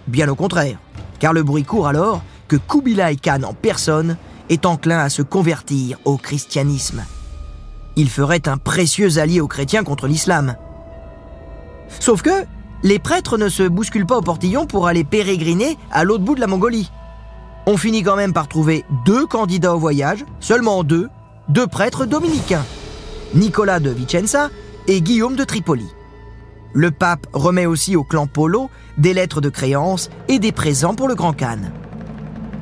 Bien 0.06 0.28
au 0.28 0.34
contraire, 0.34 0.78
car 1.18 1.32
le 1.32 1.42
bruit 1.42 1.64
court 1.64 1.86
alors 1.86 2.22
que 2.48 2.56
Kubilai 2.56 3.16
Khan 3.16 3.42
en 3.44 3.54
personne 3.54 4.16
est 4.48 4.66
enclin 4.66 4.98
à 4.98 5.08
se 5.08 5.22
convertir 5.22 5.98
au 6.04 6.16
christianisme. 6.16 7.04
Il 7.96 8.10
ferait 8.10 8.48
un 8.48 8.56
précieux 8.56 9.18
allié 9.18 9.40
aux 9.40 9.48
chrétiens 9.48 9.84
contre 9.84 10.06
l'islam. 10.06 10.56
Sauf 12.00 12.22
que 12.22 12.44
les 12.82 12.98
prêtres 12.98 13.36
ne 13.36 13.48
se 13.48 13.62
bousculent 13.62 14.06
pas 14.06 14.18
au 14.18 14.22
portillon 14.22 14.66
pour 14.66 14.86
aller 14.86 15.04
pérégriner 15.04 15.76
à 15.92 16.04
l'autre 16.04 16.24
bout 16.24 16.34
de 16.34 16.40
la 16.40 16.46
Mongolie. 16.46 16.90
On 17.66 17.76
finit 17.76 18.02
quand 18.02 18.16
même 18.16 18.32
par 18.32 18.48
trouver 18.48 18.84
deux 19.04 19.26
candidats 19.26 19.74
au 19.74 19.78
voyage, 19.78 20.24
seulement 20.40 20.82
deux, 20.82 21.08
deux 21.48 21.66
prêtres 21.66 22.06
dominicains, 22.06 22.64
Nicolas 23.34 23.80
de 23.80 23.90
Vicenza 23.90 24.50
et 24.88 25.02
Guillaume 25.02 25.36
de 25.36 25.44
Tripoli. 25.44 25.86
Le 26.72 26.90
pape 26.90 27.26
remet 27.32 27.66
aussi 27.66 27.96
au 27.96 28.04
clan 28.04 28.26
Polo 28.26 28.70
des 28.96 29.14
lettres 29.14 29.40
de 29.40 29.48
créance 29.48 30.10
et 30.28 30.38
des 30.38 30.52
présents 30.52 30.94
pour 30.94 31.08
le 31.08 31.14
Grand 31.14 31.32
Khan. 31.32 31.58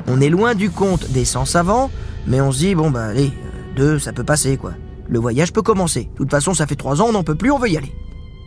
On 0.06 0.20
est 0.20 0.30
loin 0.30 0.54
du 0.54 0.70
compte 0.70 1.10
des 1.10 1.26
100 1.26 1.44
savants, 1.44 1.90
mais 2.26 2.40
on 2.40 2.50
se 2.50 2.58
dit, 2.58 2.74
bon 2.74 2.90
bah 2.90 3.06
allez, 3.06 3.32
deux, 3.76 3.98
ça 3.98 4.12
peut 4.12 4.24
passer 4.24 4.56
quoi. 4.56 4.72
Le 5.08 5.18
voyage 5.18 5.52
peut 5.52 5.62
commencer. 5.62 6.10
De 6.12 6.16
toute 6.16 6.30
façon, 6.30 6.54
ça 6.54 6.66
fait 6.66 6.76
trois 6.76 7.02
ans, 7.02 7.06
on 7.08 7.12
n'en 7.12 7.24
peut 7.24 7.34
plus, 7.34 7.50
on 7.50 7.58
veut 7.58 7.68
y 7.68 7.76
aller. 7.76 7.94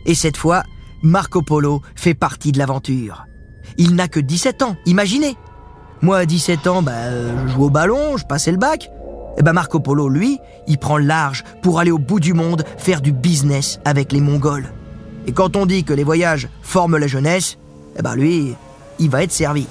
Et 0.06 0.14
cette 0.14 0.36
fois, 0.36 0.64
Marco 1.02 1.42
Polo 1.42 1.82
fait 1.94 2.14
partie 2.14 2.52
de 2.52 2.58
l'aventure. 2.58 3.26
Il 3.78 3.94
n'a 3.94 4.08
que 4.08 4.20
17 4.20 4.62
ans, 4.62 4.76
imaginez 4.86 5.36
Moi, 6.02 6.18
à 6.18 6.26
17 6.26 6.66
ans, 6.66 6.82
bah, 6.82 7.10
je 7.46 7.52
joue 7.52 7.64
au 7.64 7.70
ballon, 7.70 8.16
je 8.16 8.26
passais 8.26 8.50
le 8.50 8.58
bac. 8.58 8.90
Et 9.38 9.42
bah 9.42 9.52
Marco 9.52 9.80
Polo, 9.80 10.08
lui, 10.08 10.38
il 10.66 10.78
prend 10.78 10.98
large 10.98 11.44
pour 11.62 11.80
aller 11.80 11.90
au 11.90 11.98
bout 11.98 12.20
du 12.20 12.34
monde 12.34 12.64
faire 12.76 13.00
du 13.00 13.12
business 13.12 13.80
avec 13.84 14.12
les 14.12 14.20
Mongols. 14.20 14.72
Et 15.26 15.32
quand 15.32 15.56
on 15.56 15.66
dit 15.66 15.84
que 15.84 15.92
les 15.92 16.04
voyages 16.04 16.48
forment 16.62 16.98
la 16.98 17.06
jeunesse, 17.06 17.58
eh 17.98 18.02
ben 18.02 18.14
lui, 18.14 18.54
il 18.98 19.10
va 19.10 19.22
être 19.22 19.32
servi. 19.32 19.66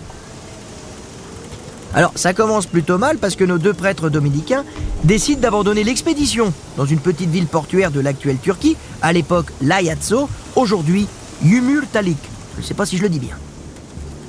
Alors 1.94 2.14
ça 2.16 2.34
commence 2.34 2.66
plutôt 2.66 2.98
mal 2.98 3.18
parce 3.18 3.36
que 3.36 3.44
nos 3.44 3.58
deux 3.58 3.74
prêtres 3.74 4.10
dominicains 4.10 4.64
décident 5.04 5.42
d'abandonner 5.42 5.84
l'expédition 5.84 6.54
dans 6.78 6.86
une 6.86 7.00
petite 7.00 7.30
ville 7.30 7.48
portuaire 7.48 7.92
de 7.92 8.00
l'actuelle 8.00 8.38
Turquie, 8.38 8.78
à 9.02 9.12
l'époque 9.12 9.48
Layatso, 9.62 10.30
aujourd'hui 10.56 11.08
Yumurtalik. 11.44 12.18
Je 12.56 12.62
ne 12.62 12.66
sais 12.66 12.74
pas 12.74 12.86
si 12.86 12.98
je 12.98 13.04
le 13.04 13.10
dis 13.10 13.20
bien. 13.20 13.36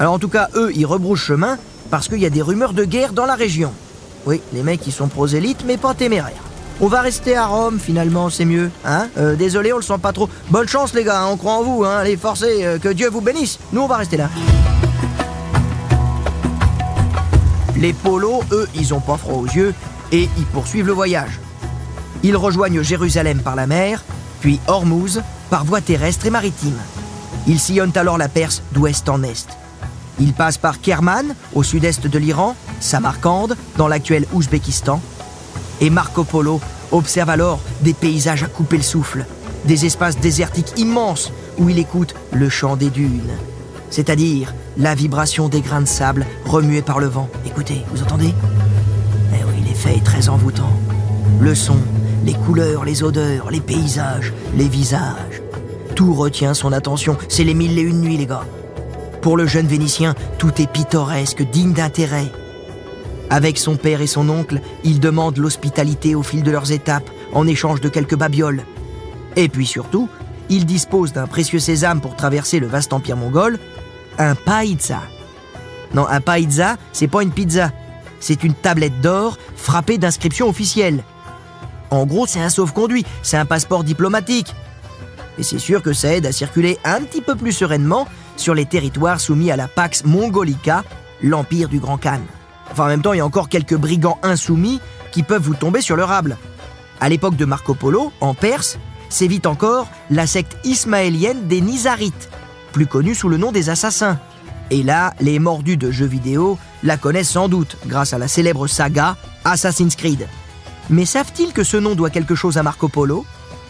Alors 0.01 0.15
en 0.15 0.19
tout 0.19 0.29
cas, 0.29 0.49
eux, 0.57 0.73
ils 0.75 0.87
rebroussent 0.87 1.21
chemin 1.21 1.57
parce 1.91 2.09
qu'il 2.09 2.19
y 2.19 2.27
a 2.27 2.31
des 2.31 2.43
rumeurs 2.43 2.73
de 2.73 2.85
guerre 2.85 3.13
dans 3.13 3.27
la 3.27 3.35
région. 3.37 3.73
Oui, 4.27 4.41
les 4.53 4.63
mecs, 4.63 4.87
ils 4.87 4.93
sont 4.93 5.09
prosélytes, 5.09 5.65
mais 5.67 5.77
pas 5.77 5.95
téméraires. 5.95 6.43
On 6.85 6.89
va 6.89 7.01
rester 7.01 7.37
à 7.37 7.47
Rome, 7.47 7.79
finalement, 7.79 8.29
c'est 8.29 8.45
mieux. 8.45 8.69
Hein 8.85 9.07
euh, 9.17 9.37
désolé, 9.37 9.73
on 9.73 9.77
le 9.77 9.83
sent 9.83 9.99
pas 10.03 10.13
trop. 10.13 10.29
Bonne 10.51 10.67
chance, 10.67 10.95
les 10.95 11.05
gars, 11.05 11.21
hein, 11.21 11.29
on 11.31 11.37
croit 11.37 11.53
en 11.53 11.63
vous. 11.63 11.85
Hein 11.85 11.99
Allez, 11.99 12.17
forcez, 12.17 12.67
euh, 12.67 12.79
que 12.81 12.89
Dieu 12.89 13.09
vous 13.09 13.21
bénisse. 13.21 13.61
Nous, 13.73 13.83
on 13.83 13.87
va 13.87 13.99
rester 13.99 14.17
là. 14.17 14.29
Les 17.77 17.93
polos, 17.93 18.41
eux, 18.51 18.69
ils 18.75 18.93
ont 18.93 19.01
pas 19.01 19.17
froid 19.17 19.37
aux 19.37 19.47
yeux 19.47 19.73
et 20.11 20.29
ils 20.37 20.47
poursuivent 20.47 20.89
le 20.89 20.93
voyage. 20.93 21.39
Ils 22.25 22.37
rejoignent 22.37 22.83
Jérusalem 22.83 23.39
par 23.43 23.55
la 23.55 23.69
mer, 23.69 24.03
puis 24.41 24.59
Hormuz 24.67 25.23
par 25.51 25.65
voie 25.65 25.81
terrestre 25.81 26.27
et 26.27 26.31
maritime. 26.31 26.79
Ils 27.47 27.61
sillonnent 27.61 27.93
alors 27.95 28.19
la 28.19 28.29
Perse 28.29 28.61
d'ouest 28.73 29.09
en 29.09 29.23
est. 29.23 29.47
Ils 30.19 30.33
passent 30.33 30.59
par 30.59 30.81
Kerman, 30.81 31.37
au 31.55 31.63
sud-est 31.63 32.09
de 32.09 32.19
l'Iran, 32.19 32.57
Samarcande, 32.81 33.57
dans 33.77 33.87
l'actuel 33.87 34.27
Ouzbékistan. 34.33 35.01
Et 35.83 35.91
Marco 35.91 36.23
Polo 36.23 36.61
observe 36.93 37.29
alors 37.29 37.59
des 37.81 37.93
paysages 37.93 38.45
à 38.45 38.47
couper 38.47 38.77
le 38.77 38.85
souffle, 38.85 39.27
des 39.65 39.85
espaces 39.85 40.17
désertiques 40.17 40.79
immenses 40.79 41.33
où 41.59 41.69
il 41.69 41.79
écoute 41.81 42.15
le 42.33 42.49
chant 42.49 42.77
des 42.77 42.89
dunes, 42.89 43.33
c'est-à-dire 43.91 44.55
la 44.79 44.95
vibration 44.95 45.49
des 45.49 45.61
grains 45.61 45.81
de 45.81 45.89
sable 45.89 46.25
remués 46.47 46.83
par 46.83 47.01
le 47.01 47.09
vent. 47.09 47.29
Écoutez, 47.45 47.83
vous 47.93 48.01
entendez? 48.01 48.33
Eh 49.33 49.45
oui, 49.45 49.65
l'effet 49.67 49.97
est 49.97 50.05
très 50.05 50.29
envoûtant. 50.29 50.73
Le 51.41 51.53
son, 51.57 51.79
les 52.25 52.35
couleurs, 52.35 52.85
les 52.85 53.03
odeurs, 53.03 53.51
les 53.51 53.61
paysages, 53.61 54.33
les 54.57 54.69
visages. 54.69 55.43
Tout 55.97 56.15
retient 56.15 56.55
son 56.55 56.73
attention. 56.73 57.19
C'est 57.29 57.43
les 57.43 57.55
mille 57.55 57.77
et 57.77 57.83
une 57.83 58.03
nuits, 58.03 58.19
les 58.19 58.27
gars. 58.27 58.47
Pour 59.21 59.37
le 59.37 59.49
jeune 59.49 59.67
Vénitien, 59.67 60.15
tout 60.39 60.63
est 60.63 60.71
pittoresque, 60.71 61.43
digne 61.51 61.73
d'intérêt. 61.73 62.31
Avec 63.33 63.57
son 63.57 63.77
père 63.77 64.03
et 64.03 64.07
son 64.07 64.29
oncle, 64.29 64.61
il 64.85 65.01
demande 65.01 65.39
l'hospitalité 65.39 66.15
au 66.15 66.23
fil 66.23 66.43
de 66.43 66.51
leurs 66.51 66.71
étapes, 66.71 67.09
en 67.33 67.47
échange 67.47 67.81
de 67.81 67.89
quelques 67.89 68.15
babioles. 68.15 68.63
Et 69.37 69.49
puis 69.49 69.65
surtout, 69.65 70.11
il 70.51 70.67
dispose 70.67 71.15
d'un 71.15 71.27
précieux 71.27 71.59
sésame 71.59 72.03
pour 72.03 72.15
traverser 72.15 72.61
le 72.61 72.67
vaste 72.67 72.93
empire 72.93 73.17
mongol, 73.17 73.59
un 74.19 74.35
païza. 74.35 75.01
Non, 75.95 76.07
un 76.07 76.21
païza, 76.21 76.77
c'est 76.93 77.09
pas 77.09 77.23
une 77.23 77.31
pizza. 77.31 77.73
C'est 78.21 78.45
une 78.45 78.53
tablette 78.53 79.01
d'or 79.01 79.39
frappée 79.57 79.97
d'inscriptions 79.97 80.51
officielles. 80.51 81.03
En 81.89 82.05
gros, 82.05 82.27
c'est 82.27 82.43
un 82.43 82.51
sauf-conduit, 82.51 83.07
c'est 83.23 83.39
un 83.39 83.47
passeport 83.47 83.83
diplomatique. 83.83 84.55
Et 85.39 85.43
c'est 85.43 85.59
sûr 85.59 85.83
que 85.83 85.95
ça 85.95 86.15
aide 86.15 86.27
à 86.27 86.33
circuler 86.33 86.77
un 86.85 87.01
petit 87.01 87.23
peu 87.23 87.35
plus 87.35 87.53
sereinement 87.53 88.07
sur 88.37 88.53
les 88.53 88.67
territoires 88.67 89.21
soumis 89.21 89.51
à 89.51 89.57
la 89.57 89.69
Pax 89.69 90.05
Mongolica, 90.05 90.85
l'empire 91.23 91.71
du 91.71 91.81
Grand 91.81 91.97
Khan. 91.97 92.21
Enfin, 92.73 92.85
en 92.85 92.89
même 92.89 93.03
temps, 93.03 93.13
il 93.13 93.19
y 93.19 93.21
a 93.21 93.27
encore 93.27 93.51
quelques 93.51 93.77
brigands 93.77 94.19
insoumis 94.23 94.81
qui 95.13 95.23
peuvent 95.23 95.43
vous 95.43 95.55
tomber 95.55 95.83
sur 95.83 95.95
le 95.95 96.05
rable. 96.05 96.39
À 97.01 97.11
l'époque 97.11 97.37
de 97.37 97.45
Marco 97.45 97.75
Polo, 97.75 98.13
en 98.23 98.33
Perse, 98.33 98.79
sévit 99.11 99.43
encore 99.45 99.89
la 100.09 100.27
secte 100.27 100.57
ismaélienne 100.65 101.47
des 101.49 101.61
Nizarites, 101.61 102.31
plus 102.73 102.87
connue 102.87 103.15
sous 103.15 103.29
le 103.29 103.37
nom 103.37 103.53
des 103.53 103.69
Assassins. 103.69 104.19
Et 104.71 104.83
là, 104.83 105.13
les 105.21 105.39
mordus 105.39 105.77
de 105.77 105.91
jeux 105.91 106.07
vidéo 106.07 106.59
la 106.83 106.97
connaissent 106.97 107.33
sans 107.33 107.51
doute 107.51 107.77
grâce 107.87 108.15
à 108.15 108.19
la 108.19 108.27
célèbre 108.27 108.67
saga 108.67 109.17
Assassin's 109.45 109.97
Creed. 109.97 110.27
Mais 110.89 111.05
savent-ils 111.05 111.53
que 111.53 111.65
ce 111.65 111.77
nom 111.77 111.95
doit 111.95 112.09
quelque 112.09 112.35
chose 112.35 112.57
à 112.57 112.63
Marco 112.63 112.89
Polo? 112.89 113.27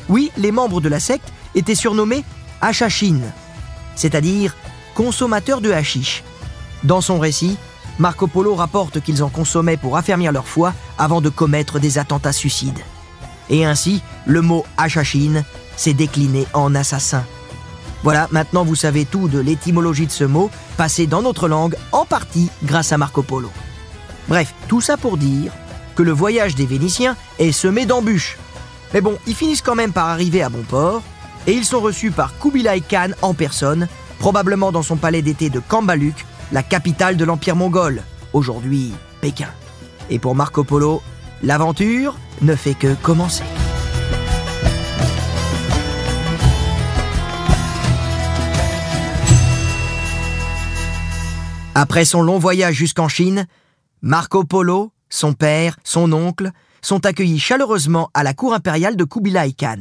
Oui, 0.08 0.30
les 0.36 0.52
membres 0.52 0.80
de 0.80 0.88
la 0.88 1.00
secte 1.00 1.32
étaient 1.56 1.74
surnommés 1.74 2.24
Hachachines, 2.60 3.32
c'est-à-dire 3.96 4.54
consommateurs 4.94 5.60
de 5.60 5.72
hashish. 5.72 6.22
Dans 6.84 7.00
son 7.00 7.18
récit, 7.18 7.58
Marco 7.98 8.26
Polo 8.26 8.54
rapporte 8.54 9.00
qu'ils 9.00 9.22
en 9.22 9.28
consommaient 9.28 9.76
pour 9.76 9.96
affermir 9.96 10.32
leur 10.32 10.46
foi 10.46 10.72
avant 10.98 11.20
de 11.20 11.28
commettre 11.28 11.78
des 11.78 11.98
attentats 11.98 12.32
suicides. 12.32 12.80
Et 13.50 13.64
ainsi, 13.64 14.02
le 14.26 14.40
mot 14.40 14.64
Hachachine 14.76 15.44
s'est 15.76 15.94
décliné 15.94 16.46
en 16.54 16.74
assassin. 16.74 17.24
Voilà, 18.02 18.28
maintenant 18.32 18.64
vous 18.64 18.74
savez 18.74 19.04
tout 19.04 19.28
de 19.28 19.38
l'étymologie 19.38 20.06
de 20.06 20.12
ce 20.12 20.24
mot, 20.24 20.50
passé 20.76 21.06
dans 21.06 21.22
notre 21.22 21.48
langue 21.48 21.76
en 21.92 22.04
partie 22.04 22.50
grâce 22.64 22.92
à 22.92 22.98
Marco 22.98 23.22
Polo. 23.22 23.50
Bref, 24.28 24.54
tout 24.68 24.80
ça 24.80 24.96
pour 24.96 25.16
dire 25.16 25.52
que 25.94 26.02
le 26.02 26.12
voyage 26.12 26.54
des 26.54 26.66
Vénitiens 26.66 27.16
est 27.38 27.52
semé 27.52 27.86
d'embûches. 27.86 28.38
Mais 28.94 29.00
bon, 29.00 29.18
ils 29.26 29.34
finissent 29.34 29.62
quand 29.62 29.74
même 29.74 29.92
par 29.92 30.08
arriver 30.08 30.42
à 30.42 30.48
bon 30.48 30.62
port, 30.62 31.02
et 31.46 31.52
ils 31.52 31.64
sont 31.64 31.80
reçus 31.80 32.10
par 32.10 32.38
Kubilai 32.38 32.80
Khan 32.80 33.10
en 33.20 33.34
personne, 33.34 33.88
probablement 34.18 34.72
dans 34.72 34.82
son 34.82 34.96
palais 34.96 35.22
d'été 35.22 35.50
de 35.50 35.60
Kambaluk, 35.60 36.24
la 36.52 36.62
capitale 36.62 37.16
de 37.16 37.24
l'Empire 37.24 37.56
mongol, 37.56 38.02
aujourd'hui 38.32 38.92
Pékin. 39.20 39.48
Et 40.10 40.18
pour 40.18 40.34
Marco 40.34 40.64
Polo, 40.64 41.02
l'aventure 41.42 42.16
ne 42.42 42.54
fait 42.54 42.74
que 42.74 42.94
commencer. 42.94 43.44
Après 51.74 52.04
son 52.04 52.20
long 52.20 52.38
voyage 52.38 52.74
jusqu'en 52.74 53.08
Chine, 53.08 53.46
Marco 54.02 54.44
Polo, 54.44 54.92
son 55.08 55.32
père, 55.32 55.78
son 55.84 56.12
oncle, 56.12 56.50
sont 56.82 57.06
accueillis 57.06 57.38
chaleureusement 57.38 58.10
à 58.12 58.22
la 58.22 58.34
cour 58.34 58.52
impériale 58.52 58.96
de 58.96 59.04
Kubilai 59.04 59.52
Khan. 59.52 59.78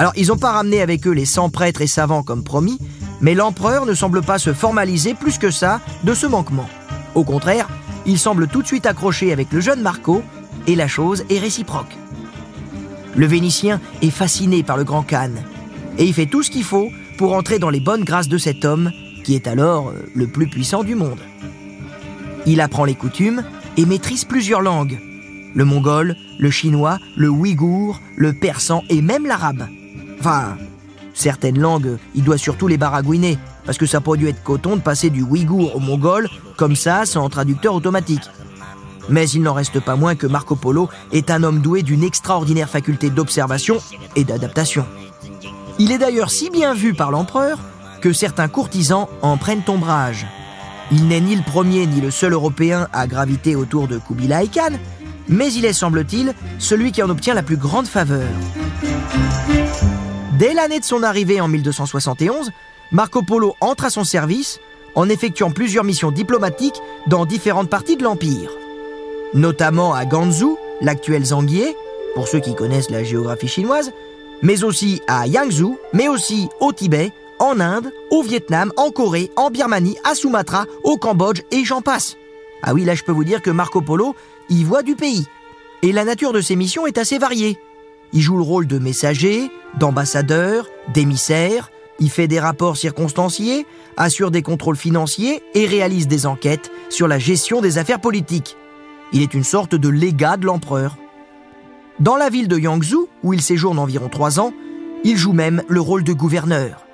Alors, 0.00 0.14
ils 0.16 0.28
n'ont 0.28 0.38
pas 0.38 0.52
ramené 0.52 0.80
avec 0.80 1.06
eux 1.06 1.12
les 1.12 1.26
100 1.26 1.50
prêtres 1.50 1.82
et 1.82 1.86
savants 1.86 2.22
comme 2.22 2.42
promis, 2.42 2.78
mais 3.20 3.34
l'empereur 3.34 3.84
ne 3.84 3.92
semble 3.92 4.22
pas 4.22 4.38
se 4.38 4.54
formaliser 4.54 5.12
plus 5.12 5.36
que 5.36 5.50
ça 5.50 5.82
de 6.04 6.14
ce 6.14 6.26
manquement. 6.26 6.70
Au 7.14 7.22
contraire, 7.22 7.68
il 8.06 8.18
semble 8.18 8.48
tout 8.48 8.62
de 8.62 8.66
suite 8.66 8.86
accroché 8.86 9.30
avec 9.30 9.52
le 9.52 9.60
jeune 9.60 9.82
Marco, 9.82 10.22
et 10.66 10.74
la 10.74 10.88
chose 10.88 11.26
est 11.28 11.38
réciproque. 11.38 11.94
Le 13.14 13.26
Vénitien 13.26 13.78
est 14.00 14.08
fasciné 14.08 14.62
par 14.62 14.78
le 14.78 14.84
grand 14.84 15.02
Khan, 15.02 15.32
et 15.98 16.06
il 16.06 16.14
fait 16.14 16.24
tout 16.24 16.42
ce 16.42 16.50
qu'il 16.50 16.64
faut 16.64 16.88
pour 17.18 17.34
entrer 17.34 17.58
dans 17.58 17.68
les 17.68 17.80
bonnes 17.80 18.04
grâces 18.04 18.28
de 18.28 18.38
cet 18.38 18.64
homme, 18.64 18.92
qui 19.22 19.34
est 19.34 19.46
alors 19.46 19.90
euh, 19.90 20.10
le 20.14 20.28
plus 20.28 20.48
puissant 20.48 20.82
du 20.82 20.94
monde. 20.94 21.20
Il 22.46 22.62
apprend 22.62 22.86
les 22.86 22.94
coutumes 22.94 23.44
et 23.76 23.84
maîtrise 23.84 24.24
plusieurs 24.24 24.62
langues. 24.62 24.98
Le 25.54 25.66
mongol, 25.66 26.16
le 26.38 26.50
chinois, 26.50 26.98
le 27.18 27.28
ouïghour, 27.28 28.00
le 28.16 28.32
persan 28.32 28.82
et 28.88 29.02
même 29.02 29.26
l'arabe. 29.26 29.68
Enfin, 30.20 30.58
certaines 31.14 31.58
langues, 31.58 31.96
il 32.14 32.24
doit 32.24 32.36
surtout 32.36 32.68
les 32.68 32.76
baragouiner, 32.76 33.38
parce 33.64 33.78
que 33.78 33.86
ça 33.86 34.02
pourrait 34.02 34.18
dû 34.18 34.28
être 34.28 34.42
coton 34.42 34.76
de 34.76 34.82
passer 34.82 35.08
du 35.08 35.22
ouïghour 35.22 35.74
au 35.74 35.80
mongol, 35.80 36.28
comme 36.56 36.76
ça, 36.76 37.06
sans 37.06 37.28
traducteur 37.30 37.74
automatique. 37.74 38.28
Mais 39.08 39.28
il 39.30 39.42
n'en 39.42 39.54
reste 39.54 39.80
pas 39.80 39.96
moins 39.96 40.14
que 40.14 40.26
Marco 40.26 40.56
Polo 40.56 40.90
est 41.10 41.30
un 41.30 41.42
homme 41.42 41.60
doué 41.60 41.82
d'une 41.82 42.04
extraordinaire 42.04 42.68
faculté 42.68 43.08
d'observation 43.08 43.78
et 44.14 44.24
d'adaptation. 44.24 44.84
Il 45.78 45.90
est 45.90 45.98
d'ailleurs 45.98 46.30
si 46.30 46.50
bien 46.50 46.74
vu 46.74 46.92
par 46.92 47.10
l'empereur 47.10 47.58
que 48.02 48.12
certains 48.12 48.48
courtisans 48.48 49.08
en 49.22 49.38
prennent 49.38 49.62
ombrage. 49.68 50.26
Il 50.92 51.08
n'est 51.08 51.20
ni 51.20 51.34
le 51.34 51.42
premier 51.42 51.86
ni 51.86 52.00
le 52.00 52.10
seul 52.10 52.34
Européen 52.34 52.88
à 52.92 53.06
graviter 53.06 53.56
autour 53.56 53.88
de 53.88 53.98
Kubilai 53.98 54.48
Khan, 54.48 54.76
mais 55.28 55.52
il 55.52 55.64
est, 55.64 55.72
semble-t-il, 55.72 56.34
celui 56.58 56.92
qui 56.92 57.02
en 57.02 57.08
obtient 57.08 57.34
la 57.34 57.42
plus 57.42 57.56
grande 57.56 57.86
faveur. 57.86 58.28
Dès 60.40 60.54
l'année 60.54 60.80
de 60.80 60.84
son 60.86 61.02
arrivée 61.02 61.38
en 61.42 61.48
1271, 61.48 62.50
Marco 62.92 63.20
Polo 63.20 63.56
entre 63.60 63.84
à 63.84 63.90
son 63.90 64.04
service 64.04 64.58
en 64.94 65.06
effectuant 65.10 65.50
plusieurs 65.50 65.84
missions 65.84 66.10
diplomatiques 66.10 66.80
dans 67.06 67.26
différentes 67.26 67.68
parties 67.68 67.98
de 67.98 68.04
l'Empire, 68.04 68.50
notamment 69.34 69.92
à 69.92 70.06
Ganzhou, 70.06 70.56
l'actuel 70.80 71.26
Zanguier, 71.26 71.76
pour 72.14 72.26
ceux 72.26 72.40
qui 72.40 72.54
connaissent 72.54 72.88
la 72.88 73.04
géographie 73.04 73.48
chinoise, 73.48 73.92
mais 74.40 74.64
aussi 74.64 75.02
à 75.08 75.26
Yangzhou, 75.26 75.76
mais 75.92 76.08
aussi 76.08 76.48
au 76.58 76.72
Tibet, 76.72 77.12
en 77.38 77.60
Inde, 77.60 77.92
au 78.10 78.22
Vietnam, 78.22 78.72
en 78.78 78.90
Corée, 78.90 79.30
en 79.36 79.50
Birmanie, 79.50 79.98
à 80.04 80.14
Sumatra, 80.14 80.64
au 80.84 80.96
Cambodge 80.96 81.42
et 81.50 81.66
j'en 81.66 81.82
passe. 81.82 82.16
Ah 82.62 82.72
oui, 82.72 82.86
là 82.86 82.94
je 82.94 83.04
peux 83.04 83.12
vous 83.12 83.24
dire 83.24 83.42
que 83.42 83.50
Marco 83.50 83.82
Polo 83.82 84.16
y 84.48 84.64
voit 84.64 84.82
du 84.82 84.96
pays. 84.96 85.26
Et 85.82 85.92
la 85.92 86.06
nature 86.06 86.32
de 86.32 86.40
ses 86.40 86.56
missions 86.56 86.86
est 86.86 86.96
assez 86.96 87.18
variée. 87.18 87.58
Il 88.12 88.20
joue 88.20 88.36
le 88.36 88.42
rôle 88.42 88.66
de 88.66 88.78
messager, 88.78 89.50
d'ambassadeur, 89.78 90.66
d'émissaire, 90.92 91.70
il 92.00 92.10
fait 92.10 92.28
des 92.28 92.40
rapports 92.40 92.78
circonstanciés, 92.78 93.66
assure 93.98 94.30
des 94.30 94.42
contrôles 94.42 94.76
financiers 94.76 95.42
et 95.54 95.66
réalise 95.66 96.08
des 96.08 96.26
enquêtes 96.26 96.70
sur 96.88 97.06
la 97.06 97.18
gestion 97.18 97.60
des 97.60 97.76
affaires 97.76 98.00
politiques. 98.00 98.56
Il 99.12 99.20
est 99.20 99.34
une 99.34 99.44
sorte 99.44 99.74
de 99.74 99.88
légat 99.88 100.38
de 100.38 100.46
l'empereur. 100.46 100.96
Dans 102.00 102.16
la 102.16 102.30
ville 102.30 102.48
de 102.48 102.58
Yangzhou, 102.58 103.08
où 103.22 103.34
il 103.34 103.42
séjourne 103.42 103.78
environ 103.78 104.08
trois 104.08 104.40
ans, 104.40 104.54
il 105.04 105.18
joue 105.18 105.34
même 105.34 105.62
le 105.68 105.80
rôle 105.80 106.02
de 106.02 106.14
gouverneur. 106.14 106.86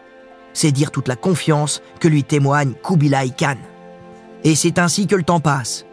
C'est 0.52 0.72
dire 0.72 0.90
toute 0.90 1.06
la 1.06 1.16
confiance 1.16 1.82
que 2.00 2.08
lui 2.08 2.24
témoigne 2.24 2.72
Kubilai 2.82 3.30
Khan. 3.30 3.56
Et 4.42 4.56
c'est 4.56 4.78
ainsi 4.78 5.06
que 5.06 5.14
le 5.14 5.22
temps 5.22 5.40
passe. 5.40 5.86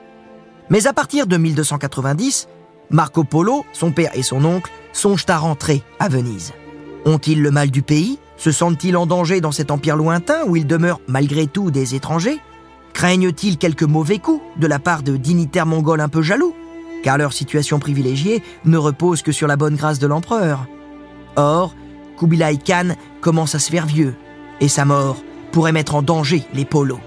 Mais 0.69 0.87
à 0.87 0.93
partir 0.93 1.27
de 1.27 1.37
1290, 1.37 2.47
Marco 2.93 3.23
Polo, 3.23 3.65
son 3.73 3.91
père 3.91 4.11
et 4.13 4.21
son 4.21 4.45
oncle 4.45 4.71
songent 4.93 5.25
à 5.27 5.37
rentrer 5.39 5.81
à 5.99 6.09
Venise. 6.09 6.53
Ont-ils 7.05 7.41
le 7.41 7.49
mal 7.49 7.71
du 7.71 7.81
pays? 7.81 8.19
Se 8.37 8.51
sentent-ils 8.51 8.95
en 8.95 9.07
danger 9.07 9.41
dans 9.41 9.51
cet 9.51 9.71
empire 9.71 9.97
lointain 9.97 10.43
où 10.45 10.55
ils 10.55 10.67
demeurent 10.67 11.01
malgré 11.07 11.47
tout 11.47 11.71
des 11.71 11.95
étrangers? 11.95 12.39
Craignent-ils 12.93 13.57
quelques 13.57 13.81
mauvais 13.81 14.19
coups 14.19 14.43
de 14.57 14.67
la 14.67 14.77
part 14.77 15.01
de 15.01 15.17
dignitaires 15.17 15.65
mongols 15.65 16.01
un 16.01 16.07
peu 16.07 16.21
jaloux? 16.21 16.53
Car 17.01 17.17
leur 17.17 17.33
situation 17.33 17.79
privilégiée 17.79 18.43
ne 18.63 18.77
repose 18.77 19.23
que 19.23 19.31
sur 19.31 19.47
la 19.47 19.55
bonne 19.55 19.75
grâce 19.75 19.97
de 19.97 20.05
l'empereur. 20.05 20.67
Or, 21.35 21.73
Kubilai 22.19 22.57
Khan 22.57 22.89
commence 23.21 23.55
à 23.55 23.59
se 23.59 23.71
faire 23.71 23.87
vieux, 23.87 24.13
et 24.61 24.67
sa 24.67 24.85
mort 24.85 25.17
pourrait 25.51 25.71
mettre 25.71 25.95
en 25.95 26.03
danger 26.03 26.43
les 26.53 26.63
polos. 26.63 26.99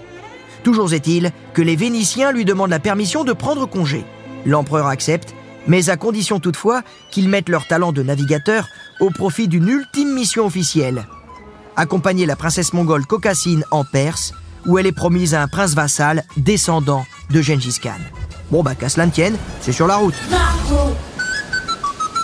Toujours 0.63 0.93
est-il 0.93 1.31
que 1.53 1.61
les 1.61 1.77
Vénitiens 1.77 2.33
lui 2.33 2.43
demandent 2.43 2.71
la 2.71 2.79
permission 2.79 3.23
de 3.23 3.31
prendre 3.31 3.65
congé. 3.65 4.03
L'empereur 4.45 4.87
accepte 4.87 5.33
mais 5.67 5.89
à 5.89 5.97
condition 5.97 6.39
toutefois 6.39 6.81
qu'ils 7.11 7.29
mettent 7.29 7.49
leur 7.49 7.67
talent 7.67 7.91
de 7.91 8.03
navigateur 8.03 8.67
au 8.99 9.09
profit 9.09 9.47
d'une 9.47 9.67
ultime 9.67 10.13
mission 10.13 10.45
officielle. 10.45 11.05
Accompagner 11.75 12.25
la 12.25 12.35
princesse 12.35 12.73
mongole 12.73 13.05
Cocassine 13.05 13.63
en 13.71 13.83
Perse, 13.83 14.33
où 14.65 14.77
elle 14.77 14.87
est 14.87 14.91
promise 14.91 15.35
à 15.35 15.43
un 15.43 15.47
prince 15.47 15.75
vassal 15.75 16.23
descendant 16.37 17.05
de 17.29 17.41
Gengis 17.41 17.79
Khan. 17.81 17.91
Bon 18.49 18.63
bah 18.63 18.75
qu'à 18.75 18.89
cela 18.89 19.05
ne 19.05 19.11
tienne, 19.11 19.37
c'est 19.61 19.73
sur 19.73 19.87
la 19.87 19.97
route. 19.97 20.15
Marco 20.31 20.95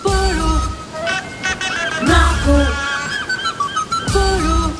Polo 0.02 0.48
Marco 2.08 2.72
Polo 4.12 4.74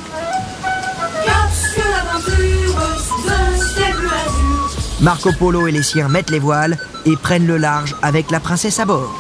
Cap 1.26 1.52
sur 1.74 1.84
l'aventure 1.84 2.82
sous 2.98 3.30
un 3.30 3.76
ciel 3.76 3.94
bleu 3.96 4.10
azur 4.10 5.02
Marco 5.02 5.32
Polo 5.38 5.68
et 5.68 5.72
les 5.72 5.84
siens 5.84 6.08
mettent 6.08 6.32
les 6.32 6.40
voiles 6.40 6.78
et 7.06 7.16
prennent 7.16 7.48
le 7.48 7.58
large 7.58 7.96
avec 8.02 8.32
la 8.32 8.40
princesse 8.40 8.80
à 8.80 8.86
bord. 8.86 9.14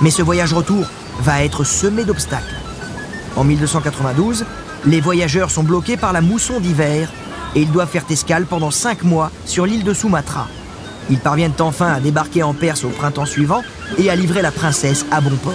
Mais 0.00 0.10
ce 0.10 0.22
voyage 0.22 0.52
retour 0.52 0.84
va 1.20 1.44
être 1.44 1.64
semé 1.64 2.04
d'obstacles. 2.04 2.54
En 3.36 3.44
1292, 3.44 4.44
les 4.86 5.00
voyageurs 5.00 5.50
sont 5.50 5.62
bloqués 5.62 5.96
par 5.96 6.12
la 6.12 6.20
mousson 6.20 6.60
d'hiver 6.60 7.10
et 7.54 7.62
ils 7.62 7.72
doivent 7.72 7.88
faire 7.88 8.04
escale 8.10 8.46
pendant 8.46 8.70
cinq 8.70 9.02
mois 9.02 9.30
sur 9.44 9.66
l'île 9.66 9.84
de 9.84 9.94
Sumatra. 9.94 10.48
Ils 11.10 11.18
parviennent 11.18 11.52
enfin 11.60 11.92
à 11.92 12.00
débarquer 12.00 12.42
en 12.42 12.54
Perse 12.54 12.84
au 12.84 12.88
printemps 12.88 13.26
suivant 13.26 13.62
et 13.98 14.10
à 14.10 14.16
livrer 14.16 14.42
la 14.42 14.50
princesse 14.50 15.06
à 15.10 15.20
bon 15.20 15.36
port. 15.36 15.52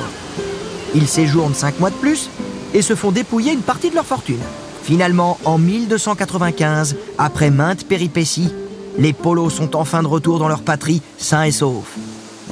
Ils 0.96 1.08
séjournent 1.08 1.54
cinq 1.54 1.80
mois 1.80 1.90
de 1.90 1.96
plus 1.96 2.30
et 2.74 2.82
se 2.82 2.96
font 2.96 3.12
dépouiller 3.12 3.54
une 3.54 3.62
partie 3.62 3.90
de 3.90 3.96
leur 3.96 4.06
fortune. 4.06 4.40
Finalement, 4.84 5.38
en 5.46 5.58
1295, 5.58 6.96
après 7.18 7.52
maintes 7.52 7.86
péripéties, 7.86 8.52
les 8.98 9.14
polos 9.14 9.54
sont 9.54 9.76
enfin 9.76 10.04
de 10.04 10.08
retour 10.08 10.40
dans 10.40 10.48
leur 10.48 10.62
patrie, 10.62 11.02
sains 11.18 11.44
et 11.44 11.52
saufs. 11.52 11.98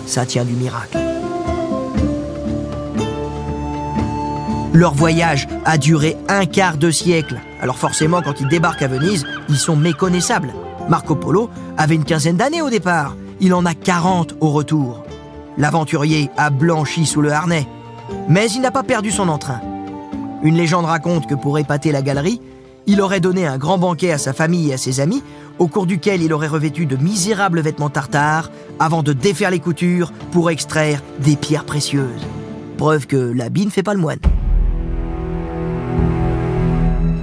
Ça 0.06 0.26
tient 0.26 0.46
du 0.46 0.54
miracle. 0.54 0.98
Leur 4.74 4.94
voyage 4.94 5.48
a 5.66 5.78
duré 5.78 6.16
un 6.28 6.46
quart 6.46 6.78
de 6.78 6.92
siècle. 6.92 7.40
Alors 7.62 7.78
forcément, 7.78 8.22
quand 8.22 8.40
ils 8.40 8.48
débarquent 8.48 8.84
à 8.84 8.88
Venise, 8.88 9.26
ils 9.50 9.58
sont 9.58 9.76
méconnaissables. 9.76 10.54
Marco 10.88 11.16
Polo 11.16 11.50
avait 11.78 11.96
une 11.96 12.06
quinzaine 12.06 12.38
d'années 12.38 12.62
au 12.62 12.70
départ. 12.70 13.16
Il 13.42 13.54
en 13.54 13.66
a 13.66 13.74
40 13.74 14.36
au 14.40 14.50
retour. 14.50 15.04
L'aventurier 15.58 16.30
a 16.38 16.50
blanchi 16.50 17.06
sous 17.06 17.22
le 17.22 17.32
harnais. 17.32 17.68
Mais 18.28 18.50
il 18.52 18.62
n'a 18.62 18.72
pas 18.72 18.84
perdu 18.84 19.12
son 19.12 19.28
entrain. 19.28 19.60
Une 20.44 20.56
légende 20.56 20.86
raconte 20.86 21.28
que 21.28 21.36
pour 21.36 21.60
épater 21.60 21.92
la 21.92 22.02
galerie, 22.02 22.42
il 22.88 23.02
aurait 23.02 23.20
donné 23.20 23.46
un 23.46 23.58
grand 23.58 23.78
banquet 23.78 24.12
à 24.12 24.18
sa 24.18 24.34
famille 24.34 24.70
et 24.70 24.74
à 24.74 24.78
ses 24.78 25.00
amis, 25.00 25.22
au 25.60 25.68
cours 25.68 25.86
duquel 25.86 26.22
il 26.22 26.34
aurait 26.34 26.48
revêtu 26.48 26.86
de 26.86 26.96
misérables 26.96 27.62
vêtements 27.62 27.90
tartares 27.90 28.50
avant 28.80 29.04
de 29.04 29.14
défaire 29.14 29.52
les 29.52 29.60
coutures 29.60 30.12
pour 30.32 30.50
extraire 30.50 31.04
des 31.20 31.36
pierres 31.36 31.66
précieuses. 31.66 32.26
Preuve 32.78 33.08
que 33.08 33.18
l'habit 33.18 33.66
ne 33.66 33.72
fait 33.72 33.84
pas 33.84 33.94
le 33.94 34.00
moine. 34.00 34.20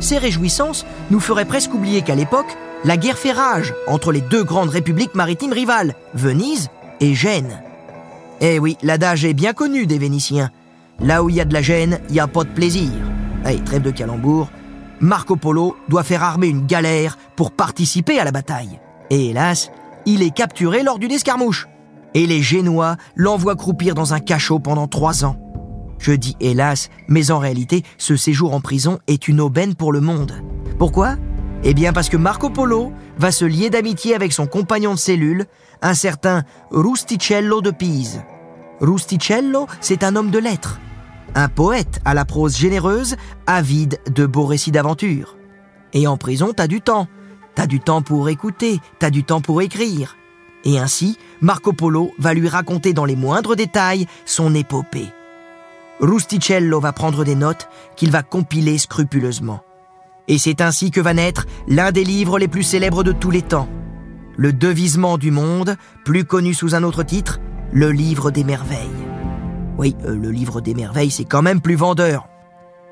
Ces 0.01 0.19
réjouissances 0.19 0.87
nous 1.11 1.21
feraient 1.21 1.47
presque 1.47 1.75
oublier 1.75 2.03
qu'à 2.03 2.15
l'époque, 2.15 2.57
la 2.85 2.97
guerre 2.97 3.19
fait 3.19 3.33
rage 3.33 3.75
entre 3.89 4.13
les 4.13 4.21
deux 4.21 4.45
grandes 4.45 4.69
républiques 4.69 5.15
maritimes 5.15 5.53
rivales, 5.53 5.95
Venise 6.15 6.69
et 7.01 7.15
Gênes. 7.15 7.63
Eh 8.41 8.59
oui, 8.59 8.77
l'adage 8.83 9.25
est 9.25 9.33
bien 9.33 9.55
connu 9.55 9.87
des 9.87 9.99
Vénitiens. 9.99 10.51
Là 11.01 11.23
où 11.23 11.31
il 11.31 11.37
y 11.37 11.41
a 11.41 11.45
de 11.47 11.55
la 11.55 11.63
gêne, 11.63 11.99
il 12.09 12.13
n'y 12.13 12.21
a 12.21 12.27
pas 12.27 12.45
de 12.45 12.51
plaisir. 12.51 12.91
Allez, 13.45 13.61
trêve 13.61 13.83
de 13.83 13.91
calembour. 13.91 14.51
Marco 15.01 15.37
Polo 15.37 15.77
doit 15.89 16.03
faire 16.03 16.23
armer 16.23 16.49
une 16.49 16.67
galère 16.67 17.19
pour 17.37 17.51
participer 17.51 18.19
à 18.19 18.25
la 18.25 18.33
bataille. 18.33 18.81
Et 19.11 19.31
hélas, 19.31 19.71
il 20.07 20.23
est 20.23 20.35
capturé 20.35 20.83
lors 20.83 20.99
d'une 20.99 21.13
escarmouche. 21.13 21.69
Et 22.15 22.27
les 22.27 22.41
Génois 22.41 22.97
l'envoient 23.15 23.57
croupir 23.57 23.95
dans 23.95 24.15
un 24.15 24.21
cachot 24.21 24.59
pendant 24.59 24.89
trois 24.89 25.25
ans. 25.25 25.37
Je 25.99 26.13
dis 26.13 26.37
hélas, 26.41 26.89
mais 27.09 27.31
en 27.31 27.39
réalité, 27.39 27.83
ce 27.99 28.17
séjour 28.17 28.55
en 28.55 28.61
prison 28.61 28.99
est 29.07 29.29
une 29.29 29.41
aubaine 29.41 29.75
pour 29.75 29.93
le 29.93 30.01
monde. 30.01 30.43
Pourquoi? 30.79 31.17
Eh 31.63 31.75
bien 31.75 31.93
parce 31.93 32.09
que 32.09 32.17
Marco 32.17 32.51
Polo 32.51 32.93
va 33.19 33.33
se 33.33 33.45
lier 33.45 33.71
d'amitié 33.71 34.15
avec 34.15 34.33
son 34.33 34.47
compagnon 34.47 34.95
de 34.95 34.99
cellule, 34.99 35.47
un 35.83 35.95
certain 35.95 36.45
Rusticello 36.71 37.61
de 37.61 37.71
Pise. 37.71 38.23
Rusticello, 38.81 39.67
c'est 39.81 40.05
un 40.05 40.17
homme 40.17 40.31
de 40.31 40.39
lettres, 40.39 40.81
un 41.35 41.49
poète 41.49 42.01
à 42.05 42.15
la 42.15 42.25
prose 42.25 42.57
généreuse, 42.57 43.17
avide 43.47 44.01
de 44.13 44.27
beaux 44.27 44.47
récits 44.47 44.73
d'aventure. 44.73 45.37
Et 45.93 46.07
en 46.07 46.17
prison, 46.17 46.53
t'as 46.55 46.67
du 46.67 46.81
temps. 46.81 47.09
T'as 47.55 47.67
du 47.67 47.81
temps 47.81 48.03
pour 48.03 48.29
écouter, 48.29 48.81
t'as 48.99 49.11
du 49.11 49.25
temps 49.25 49.41
pour 49.41 49.63
écrire. 49.63 50.17
Et 50.65 50.79
ainsi, 50.79 51.17
Marco 51.41 51.73
Polo 51.73 52.13
va 52.19 52.35
lui 52.35 52.49
raconter 52.49 52.93
dans 52.93 53.05
les 53.05 53.17
moindres 53.17 53.57
détails 53.57 54.07
son 54.27 54.55
épopée. 54.55 55.09
Rusticello 56.01 56.81
va 56.81 56.93
prendre 56.93 57.25
des 57.25 57.35
notes 57.35 57.69
qu'il 57.97 58.11
va 58.11 58.23
compiler 58.23 58.77
scrupuleusement. 58.77 59.63
Et 60.29 60.39
c'est 60.39 60.61
ainsi 60.61 60.91
que 60.91 61.01
va 61.01 61.15
naître 61.15 61.47
l'un 61.69 61.93
des 61.93 62.05
livres 62.05 62.39
les 62.39 62.49
plus 62.49 62.65
célèbres 62.65 63.05
de 63.05 63.13
tous 63.13 63.31
les 63.31 63.43
temps. 63.43 63.69
Le 64.37 64.53
devisement 64.53 65.17
du 65.17 65.31
monde, 65.31 65.77
plus 66.05 66.25
connu 66.25 66.53
sous 66.53 66.75
un 66.75 66.83
autre 66.83 67.05
titre, 67.05 67.41
le 67.73 67.91
livre 67.91 68.31
des 68.31 68.45
merveilles. 68.45 69.06
Oui, 69.79 69.95
euh, 70.05 70.17
le 70.17 70.31
livre 70.31 70.61
des 70.61 70.75
merveilles, 70.75 71.11
c'est 71.11 71.25
quand 71.25 71.43
même 71.43 71.61
plus 71.61 71.75
vendeur. 71.75 72.29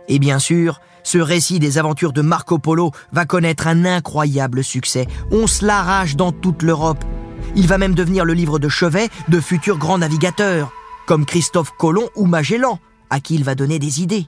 Et 0.09 0.19
bien 0.19 0.39
sûr, 0.39 0.81
ce 1.03 1.19
récit 1.19 1.59
des 1.59 1.79
aventures 1.79 2.13
de 2.13 2.23
Marco 2.23 2.59
Polo 2.59 2.91
va 3.13 3.25
connaître 3.25 3.67
un 3.67 3.85
incroyable 3.85 4.63
succès. 4.63 5.07
On 5.31 5.47
se 5.47 5.65
l'arrache 5.65 6.17
dans 6.17 6.33
toute 6.33 6.63
l'Europe. 6.63 7.05
Il 7.57 7.67
va 7.67 7.79
même 7.79 7.95
devenir 7.95 8.25
le 8.25 8.35
livre 8.35 8.59
de 8.59 8.69
chevet 8.69 9.09
de 9.29 9.41
futurs 9.41 9.79
grands 9.79 9.99
navigateurs, 9.99 10.73
comme 11.07 11.25
Christophe 11.25 11.73
Colomb 11.79 12.09
ou 12.17 12.27
Magellan, 12.27 12.79
à 13.11 13.21
qui 13.21 13.35
il 13.35 13.45
va 13.45 13.55
donner 13.55 13.79
des 13.79 14.03
idées. 14.03 14.27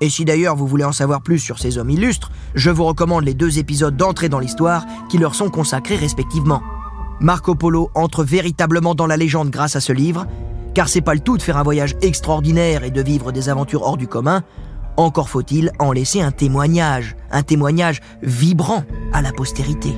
Et 0.00 0.08
si 0.08 0.24
d'ailleurs 0.24 0.56
vous 0.56 0.66
voulez 0.66 0.84
en 0.84 0.92
savoir 0.92 1.22
plus 1.22 1.38
sur 1.38 1.58
ces 1.58 1.76
hommes 1.76 1.90
illustres, 1.90 2.30
je 2.54 2.70
vous 2.70 2.84
recommande 2.84 3.24
les 3.24 3.34
deux 3.34 3.58
épisodes 3.58 3.96
d'entrée 3.96 4.28
dans 4.28 4.38
l'histoire 4.38 4.86
qui 5.10 5.18
leur 5.18 5.34
sont 5.34 5.50
consacrés 5.50 5.96
respectivement. 5.96 6.62
Marco 7.20 7.54
Polo 7.54 7.90
entre 7.94 8.24
véritablement 8.24 8.94
dans 8.94 9.06
la 9.06 9.18
légende 9.18 9.50
grâce 9.50 9.76
à 9.76 9.80
ce 9.80 9.92
livre, 9.92 10.26
car 10.74 10.88
c'est 10.88 11.00
pas 11.00 11.14
le 11.14 11.20
tout 11.20 11.36
de 11.36 11.42
faire 11.42 11.56
un 11.56 11.62
voyage 11.62 11.96
extraordinaire 12.02 12.84
et 12.84 12.90
de 12.90 13.02
vivre 13.02 13.32
des 13.32 13.48
aventures 13.48 13.82
hors 13.82 13.96
du 13.96 14.06
commun, 14.06 14.42
encore 14.96 15.28
faut-il 15.28 15.70
en 15.78 15.92
laisser 15.92 16.20
un 16.20 16.30
témoignage, 16.30 17.16
un 17.30 17.42
témoignage 17.42 18.00
vibrant 18.22 18.84
à 19.12 19.22
la 19.22 19.32
postérité. 19.32 19.94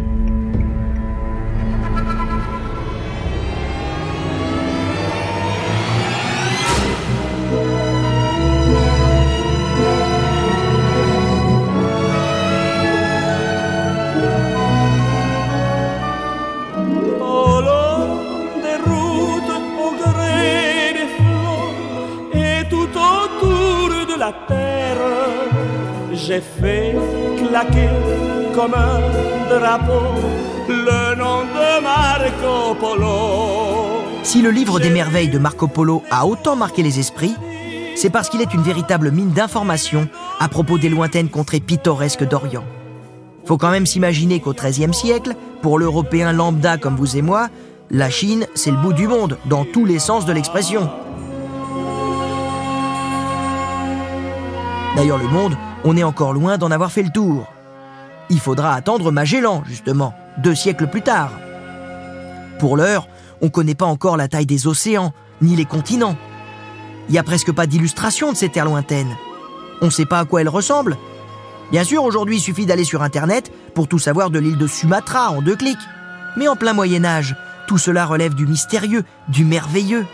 De 24.22 24.54
la 24.54 26.14
j'ai 26.14 26.40
fait 26.40 26.94
claquer 27.38 27.88
comme 28.54 28.74
un 28.74 29.00
drapeau 29.48 30.20
le 30.68 31.16
nom 31.16 31.42
de 31.42 31.82
Marco 31.82 32.74
Polo. 32.78 34.02
Si 34.22 34.40
le 34.40 34.50
livre 34.50 34.78
des 34.78 34.90
merveilles 34.90 35.28
de 35.28 35.38
Marco 35.38 35.66
Polo 35.66 36.02
a 36.11 36.26
autant 36.26 36.54
marqué 36.54 36.82
les 36.82 37.00
esprits, 37.00 37.35
c'est 37.96 38.11
parce 38.11 38.28
qu'il 38.28 38.40
est 38.40 38.54
une 38.54 38.62
véritable 38.62 39.11
mine 39.11 39.30
d'informations 39.30 40.08
à 40.38 40.48
propos 40.48 40.78
des 40.78 40.88
lointaines 40.88 41.28
contrées 41.28 41.61
pittoresques 41.61 42.26
d'Orient. 42.26 42.64
Faut 43.44 43.58
quand 43.58 43.70
même 43.70 43.87
s'imaginer 43.87 44.38
qu'au 44.38 44.52
XIIIe 44.52 44.94
siècle, 44.94 45.35
pour 45.62 45.78
l'Européen 45.78 46.32
lambda 46.32 46.76
comme 46.76 46.94
vous 46.94 47.16
et 47.16 47.22
moi, 47.22 47.48
la 47.90 48.08
Chine, 48.08 48.46
c'est 48.54 48.70
le 48.70 48.76
bout 48.76 48.92
du 48.92 49.08
monde, 49.08 49.37
dans 49.46 49.64
tous 49.64 49.85
les 49.85 49.98
sens 49.98 50.24
de 50.24 50.32
l'expression. 50.32 50.88
D'ailleurs, 54.96 55.18
le 55.18 55.28
monde, 55.28 55.57
on 55.85 55.96
est 55.96 56.02
encore 56.02 56.35
loin 56.35 56.59
d'en 56.59 56.70
avoir 56.70 56.92
fait 56.92 57.02
le 57.02 57.11
tour. 57.11 57.46
Il 58.28 58.40
faudra 58.40 58.74
attendre 58.74 59.11
Magellan, 59.11 59.62
justement, 59.66 60.14
deux 60.38 60.55
siècles 60.55 60.87
plus 60.87 61.02
tard. 61.02 61.31
Pour 62.59 62.76
l'heure, 62.76 63.09
on 63.40 63.46
ne 63.46 63.50
connaît 63.50 63.74
pas 63.74 63.87
encore 63.87 64.16
la 64.16 64.28
taille 64.28 64.46
des 64.46 64.66
océans, 64.66 65.12
ni 65.40 65.57
les 65.57 65.64
continents. 65.64 66.16
Il 67.09 67.12
n'y 67.12 67.18
a 67.18 67.22
presque 67.22 67.52
pas 67.52 67.66
d'illustration 67.66 68.33
de 68.33 68.37
ces 68.37 68.50
terres 68.50 68.66
lointaines. 68.66 69.16
On 69.81 69.87
ne 69.87 69.90
sait 69.90 70.07
pas 70.07 70.20
à 70.20 70.24
quoi 70.24 70.42
elles 70.42 70.48
ressemblent. 70.48 70.96
Bien 71.70 71.85
sûr, 71.85 72.05
aujourd'hui, 72.05 72.37
il 72.37 72.40
suffit 72.40 72.66
d'aller 72.66 72.85
sur 72.85 73.02
Internet 73.02 73.50
pour 73.74 73.88
tout 73.88 73.98
savoir 73.98 74.31
de 74.31 74.38
l'île 74.38 74.59
de 74.59 74.66
Sumatra 74.66 75.31
en 75.31 75.40
deux 75.40 75.57
clics. 75.57 75.78
Mais 76.37 76.48
en 76.48 76.55
plein 76.55 76.74
Moyen 76.74 77.05
Âge, 77.05 77.35
tout 77.66 77.78
cela 77.78 78.05
relève 78.05 78.35
du 78.35 78.46
mystérieux, 78.46 79.05
du 79.28 79.44
merveilleux. 79.44 80.05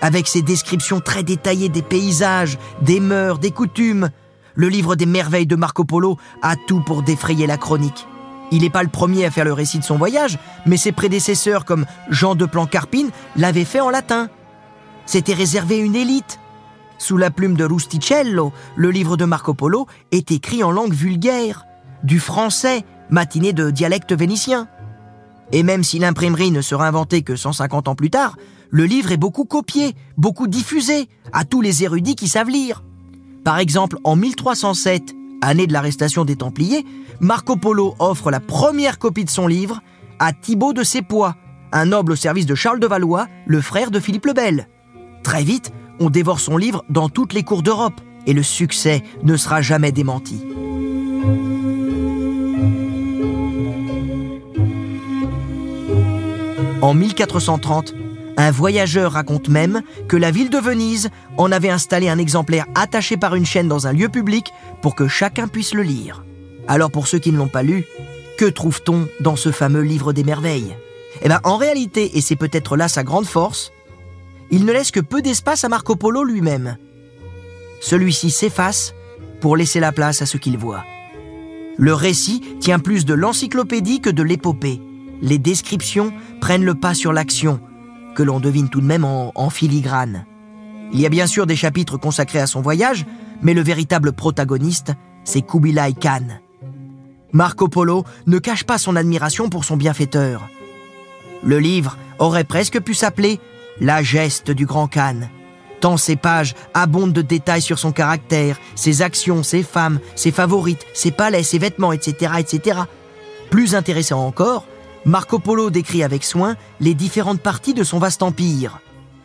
Avec 0.00 0.28
ses 0.28 0.42
descriptions 0.42 1.00
très 1.00 1.22
détaillées 1.22 1.68
des 1.68 1.82
paysages, 1.82 2.58
des 2.82 3.00
mœurs, 3.00 3.38
des 3.38 3.50
coutumes, 3.50 4.10
le 4.54 4.68
livre 4.68 4.96
des 4.96 5.06
merveilles 5.06 5.46
de 5.46 5.56
Marco 5.56 5.84
Polo 5.84 6.18
a 6.42 6.54
tout 6.56 6.80
pour 6.80 7.02
défrayer 7.02 7.46
la 7.46 7.56
chronique. 7.56 8.06
Il 8.50 8.62
n'est 8.62 8.70
pas 8.70 8.82
le 8.82 8.88
premier 8.88 9.24
à 9.24 9.30
faire 9.30 9.44
le 9.44 9.52
récit 9.52 9.78
de 9.78 9.84
son 9.84 9.96
voyage, 9.96 10.38
mais 10.66 10.76
ses 10.76 10.92
prédécesseurs 10.92 11.64
comme 11.64 11.84
Jean 12.10 12.34
de 12.34 12.46
Plancarpine 12.46 13.10
l'avaient 13.36 13.64
fait 13.64 13.80
en 13.80 13.90
latin. 13.90 14.28
C'était 15.06 15.34
réservé 15.34 15.76
à 15.76 15.84
une 15.84 15.96
élite. 15.96 16.38
Sous 16.98 17.16
la 17.16 17.30
plume 17.30 17.56
de 17.56 17.64
Rusticello, 17.64 18.52
le 18.76 18.90
livre 18.90 19.16
de 19.16 19.24
Marco 19.24 19.54
Polo 19.54 19.86
est 20.12 20.32
écrit 20.32 20.64
en 20.64 20.70
langue 20.70 20.94
vulgaire, 20.94 21.64
du 22.02 22.18
français, 22.18 22.84
matiné 23.10 23.52
de 23.52 23.70
dialecte 23.70 24.12
vénitien. 24.12 24.68
Et 25.52 25.62
même 25.62 25.84
si 25.84 25.98
l'imprimerie 25.98 26.50
ne 26.50 26.60
sera 26.60 26.86
inventée 26.88 27.22
que 27.22 27.36
150 27.36 27.88
ans 27.88 27.94
plus 27.94 28.10
tard, 28.10 28.36
le 28.70 28.84
livre 28.84 29.12
est 29.12 29.16
beaucoup 29.16 29.44
copié, 29.44 29.94
beaucoup 30.16 30.46
diffusé 30.46 31.08
à 31.32 31.44
tous 31.44 31.60
les 31.60 31.84
érudits 31.84 32.16
qui 32.16 32.28
savent 32.28 32.50
lire. 32.50 32.82
Par 33.44 33.58
exemple, 33.58 33.98
en 34.04 34.16
1307, 34.16 35.14
année 35.40 35.66
de 35.66 35.72
l'arrestation 35.72 36.24
des 36.24 36.36
Templiers, 36.36 36.84
Marco 37.20 37.56
Polo 37.56 37.94
offre 37.98 38.30
la 38.30 38.40
première 38.40 38.98
copie 38.98 39.24
de 39.24 39.30
son 39.30 39.46
livre 39.46 39.80
à 40.18 40.32
Thibaut 40.32 40.72
de 40.72 40.82
Sépois, 40.82 41.36
un 41.72 41.86
noble 41.86 42.12
au 42.12 42.16
service 42.16 42.46
de 42.46 42.54
Charles 42.54 42.80
de 42.80 42.86
Valois, 42.86 43.26
le 43.46 43.60
frère 43.60 43.90
de 43.90 44.00
Philippe 44.00 44.26
le 44.26 44.32
Bel. 44.32 44.68
Très 45.22 45.42
vite, 45.42 45.72
on 46.00 46.10
dévore 46.10 46.40
son 46.40 46.56
livre 46.56 46.84
dans 46.90 47.08
toutes 47.08 47.32
les 47.32 47.42
cours 47.42 47.62
d'Europe, 47.62 48.00
et 48.26 48.32
le 48.34 48.42
succès 48.42 49.02
ne 49.22 49.36
sera 49.36 49.62
jamais 49.62 49.92
démenti. 49.92 50.42
En 56.82 56.94
1430, 56.94 57.94
un 58.38 58.52
voyageur 58.52 59.12
raconte 59.12 59.48
même 59.48 59.82
que 60.06 60.16
la 60.16 60.30
ville 60.30 60.48
de 60.48 60.58
Venise 60.58 61.10
en 61.36 61.50
avait 61.50 61.70
installé 61.70 62.08
un 62.08 62.18
exemplaire 62.18 62.66
attaché 62.76 63.16
par 63.16 63.34
une 63.34 63.44
chaîne 63.44 63.66
dans 63.66 63.88
un 63.88 63.92
lieu 63.92 64.08
public 64.08 64.52
pour 64.80 64.94
que 64.94 65.08
chacun 65.08 65.48
puisse 65.48 65.74
le 65.74 65.82
lire. 65.82 66.24
Alors 66.68 66.92
pour 66.92 67.08
ceux 67.08 67.18
qui 67.18 67.32
ne 67.32 67.36
l'ont 67.36 67.48
pas 67.48 67.64
lu, 67.64 67.84
que 68.38 68.44
trouve-t-on 68.44 69.08
dans 69.20 69.34
ce 69.34 69.50
fameux 69.50 69.82
livre 69.82 70.12
des 70.12 70.22
merveilles? 70.22 70.76
Eh 71.20 71.28
bien 71.28 71.40
en 71.42 71.56
réalité, 71.56 72.16
et 72.16 72.20
c'est 72.20 72.36
peut-être 72.36 72.76
là 72.76 72.86
sa 72.86 73.02
grande 73.02 73.26
force, 73.26 73.72
il 74.52 74.64
ne 74.64 74.72
laisse 74.72 74.92
que 74.92 75.00
peu 75.00 75.20
d'espace 75.20 75.64
à 75.64 75.68
Marco 75.68 75.96
Polo 75.96 76.22
lui-même. 76.22 76.78
Celui-ci 77.80 78.30
s'efface 78.30 78.94
pour 79.40 79.56
laisser 79.56 79.80
la 79.80 79.90
place 79.90 80.22
à 80.22 80.26
ce 80.26 80.36
qu'il 80.36 80.58
voit. 80.58 80.84
Le 81.76 81.92
récit 81.92 82.42
tient 82.60 82.78
plus 82.78 83.04
de 83.04 83.14
l'encyclopédie 83.14 84.00
que 84.00 84.10
de 84.10 84.22
l'épopée. 84.22 84.80
Les 85.22 85.38
descriptions 85.38 86.12
prennent 86.40 86.64
le 86.64 86.76
pas 86.76 86.94
sur 86.94 87.12
l'action, 87.12 87.60
que 88.18 88.24
l'on 88.24 88.40
devine 88.40 88.68
tout 88.68 88.80
de 88.80 88.86
même 88.86 89.04
en, 89.04 89.48
filigrane. 89.48 90.26
Il 90.92 91.00
y 91.00 91.06
a 91.06 91.08
bien 91.08 91.28
sûr 91.28 91.46
des 91.46 91.54
chapitres 91.54 91.98
consacrés 91.98 92.40
à 92.40 92.48
son 92.48 92.60
voyage, 92.60 93.06
mais 93.42 93.54
le 93.54 93.60
véritable 93.60 94.12
protagoniste, 94.12 94.92
c'est 95.22 95.42
Kubilai 95.42 95.92
Khan. 95.92 96.40
Marco 97.30 97.68
Polo 97.68 98.02
ne 98.26 98.40
cache 98.40 98.64
pas 98.64 98.76
son 98.76 98.96
admiration 98.96 99.48
pour 99.48 99.64
son 99.64 99.76
bienfaiteur. 99.76 100.48
Le 101.44 101.60
livre 101.60 101.96
aurait 102.18 102.42
presque 102.42 102.80
pu 102.80 102.92
s'appeler 102.92 103.38
La 103.80 104.02
geste 104.02 104.50
du 104.50 104.66
grand 104.66 104.88
Khan, 104.88 105.28
tant 105.78 105.96
ses 105.96 106.16
pages 106.16 106.56
abondent 106.74 107.12
de 107.12 107.22
détails 107.22 107.62
sur 107.62 107.78
son 107.78 107.92
caractère, 107.92 108.58
ses 108.74 109.00
actions, 109.00 109.44
ses 109.44 109.62
femmes, 109.62 110.00
ses 110.16 110.32
favorites, 110.32 110.84
ses 110.92 111.12
palais, 111.12 111.44
ses 111.44 111.60
vêtements, 111.60 111.92
etc., 111.92 112.32
etc. 112.40 112.80
Plus 113.48 113.76
intéressant 113.76 114.26
encore, 114.26 114.66
Marco 115.04 115.38
Polo 115.38 115.70
décrit 115.70 116.02
avec 116.02 116.24
soin 116.24 116.56
les 116.80 116.94
différentes 116.94 117.40
parties 117.40 117.74
de 117.74 117.84
son 117.84 117.98
vaste 117.98 118.22
empire, 118.22 118.80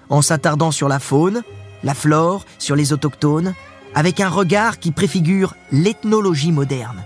en 0.10 0.22
s'attardant 0.22 0.72
sur 0.72 0.88
la 0.88 1.00
faune, 1.00 1.44
la 1.84 1.94
flore, 1.94 2.46
sur 2.60 2.76
les 2.76 2.94
autochtones, 2.94 3.54
avec 3.96 4.20
un 4.20 4.30
regard 4.30 4.80
qui 4.80 4.92
préfigure 4.92 5.56
l'ethnologie 5.72 6.52
moderne. 6.52 7.04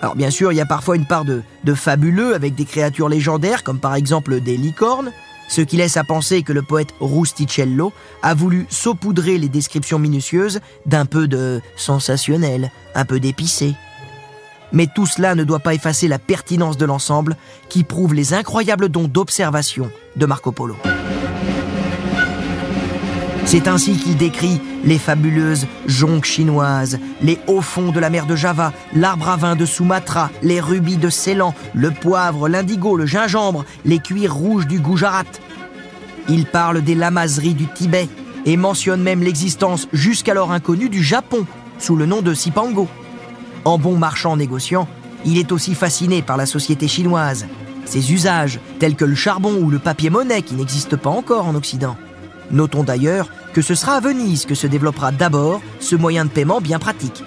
Alors 0.00 0.16
bien 0.16 0.30
sûr, 0.30 0.52
il 0.52 0.56
y 0.56 0.60
a 0.60 0.66
parfois 0.66 0.96
une 0.96 1.06
part 1.06 1.24
de, 1.24 1.42
fabuleux 1.74 2.34
avec 2.34 2.54
des 2.54 2.64
créatures 2.64 3.08
légendaires, 3.08 3.62
comme 3.62 3.78
par 3.78 3.94
exemple 3.94 4.40
des 4.40 4.56
licornes, 4.56 5.12
ce 5.48 5.60
qui 5.60 5.76
laisse 5.76 5.96
à 5.96 6.04
penser 6.04 6.42
que 6.42 6.52
le 6.52 6.62
poète 6.62 6.94
Rusticello 7.00 7.92
a 8.22 8.34
voulu 8.34 8.66
saupoudrer 8.68 9.38
les 9.38 9.48
descriptions 9.48 9.98
minutieuses 9.98 10.60
d'un 10.86 11.06
peu 11.06 11.28
de 11.28 11.60
sensationnel, 11.76 12.72
un 12.94 13.04
peu 13.04 13.20
d'épicé. 13.20 13.74
Mais 14.72 14.86
tout 14.86 15.06
cela 15.06 15.34
ne 15.34 15.44
doit 15.44 15.60
pas 15.60 15.74
effacer 15.74 16.08
la 16.08 16.18
pertinence 16.18 16.76
de 16.76 16.84
l'ensemble 16.84 17.36
qui 17.68 17.84
prouve 17.84 18.14
les 18.14 18.34
incroyables 18.34 18.88
dons 18.88 19.08
d'observation 19.08 19.90
de 20.16 20.26
Marco 20.26 20.52
Polo. 20.52 20.76
C'est 23.44 23.68
ainsi 23.68 23.96
qu'il 23.96 24.16
décrit 24.16 24.60
les 24.84 24.98
fabuleuses 24.98 25.66
jonques 25.86 26.24
chinoises, 26.24 26.98
les 27.20 27.38
hauts 27.46 27.60
fonds 27.60 27.92
de 27.92 28.00
la 28.00 28.08
mer 28.08 28.24
de 28.24 28.34
Java, 28.34 28.72
l'arbre 28.94 29.28
à 29.28 29.36
vin 29.36 29.56
de 29.56 29.66
Sumatra, 29.66 30.30
les 30.42 30.60
rubis 30.60 30.96
de 30.96 31.10
Ceylan, 31.10 31.54
le 31.74 31.90
poivre, 31.90 32.48
l'indigo, 32.48 32.96
le 32.96 33.04
gingembre, 33.04 33.64
les 33.84 33.98
cuirs 33.98 34.34
rouges 34.34 34.66
du 34.66 34.80
Gujarat. 34.80 35.24
Il 36.28 36.46
parle 36.46 36.82
des 36.82 36.94
lamaseries 36.94 37.54
du 37.54 37.66
Tibet 37.66 38.08
et 38.46 38.56
mentionne 38.56 39.02
même 39.02 39.22
l'existence 39.22 39.86
jusqu'alors 39.92 40.52
inconnue 40.52 40.88
du 40.88 41.02
Japon, 41.02 41.46
sous 41.78 41.96
le 41.96 42.06
nom 42.06 42.22
de 42.22 42.32
Sipango. 42.32 42.88
En 43.64 43.78
bon 43.78 43.96
marchand 43.96 44.36
négociant, 44.36 44.88
il 45.24 45.38
est 45.38 45.52
aussi 45.52 45.74
fasciné 45.74 46.20
par 46.22 46.36
la 46.36 46.46
société 46.46 46.88
chinoise, 46.88 47.46
ses 47.84 48.12
usages 48.12 48.58
tels 48.78 48.96
que 48.96 49.04
le 49.04 49.14
charbon 49.14 49.54
ou 49.60 49.70
le 49.70 49.78
papier-monnaie 49.78 50.42
qui 50.42 50.54
n'existent 50.54 50.96
pas 50.96 51.10
encore 51.10 51.46
en 51.46 51.54
Occident. 51.54 51.96
Notons 52.50 52.82
d'ailleurs 52.82 53.28
que 53.52 53.62
ce 53.62 53.74
sera 53.74 53.94
à 53.94 54.00
Venise 54.00 54.46
que 54.46 54.54
se 54.54 54.66
développera 54.66 55.12
d'abord 55.12 55.60
ce 55.78 55.94
moyen 55.94 56.24
de 56.24 56.30
paiement 56.30 56.60
bien 56.60 56.78
pratique. 56.78 57.22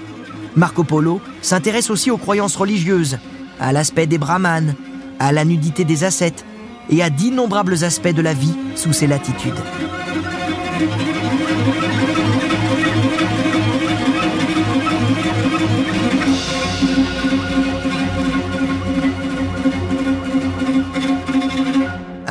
Marco 0.56 0.84
Polo 0.84 1.22
s'intéresse 1.42 1.90
aussi 1.90 2.12
aux 2.12 2.18
croyances 2.18 2.56
religieuses, 2.56 3.18
à 3.60 3.72
l'aspect 3.72 4.08
des 4.08 4.18
brahmanes, 4.18 4.76
à 5.20 5.32
la 5.32 5.46
nudité 5.46 5.86
des 5.86 6.04
ascètes 6.04 6.46
et 6.90 7.02
à 7.02 7.10
d'innombrables 7.10 7.84
aspects 7.84 8.14
de 8.14 8.22
la 8.22 8.34
vie 8.34 8.56
sous 8.76 8.94
ces 8.94 9.08
latitudes. 9.08 9.54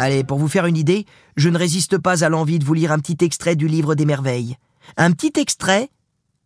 Allez, 0.04 0.22
pour 0.22 0.36
vous 0.36 0.48
faire 0.48 0.66
une 0.66 0.76
idée, 0.76 1.06
je 1.34 1.48
ne 1.48 1.56
résiste 1.56 1.96
pas 1.96 2.24
à 2.24 2.28
l'envie 2.28 2.58
de 2.58 2.64
vous 2.66 2.74
lire 2.74 2.92
un 2.92 2.98
petit 2.98 3.24
extrait 3.24 3.56
du 3.56 3.68
livre 3.68 3.94
des 3.94 4.04
merveilles. 4.04 4.58
Un 4.98 5.12
petit 5.12 5.32
extrait 5.40 5.88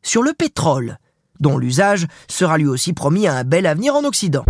sur 0.00 0.22
le 0.22 0.32
pétrole, 0.32 0.98
dont 1.40 1.58
l'usage 1.58 2.06
sera 2.28 2.56
lui 2.56 2.68
aussi 2.68 2.92
promis 2.92 3.26
à 3.26 3.34
un 3.34 3.42
bel 3.42 3.66
avenir 3.66 3.96
en 3.96 4.04
Occident. 4.04 4.44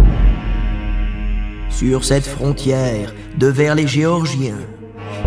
Sur 1.70 2.04
cette 2.04 2.26
frontière 2.26 3.14
de 3.38 3.46
vers 3.46 3.74
les 3.74 3.86
Géorgiens, 3.86 4.60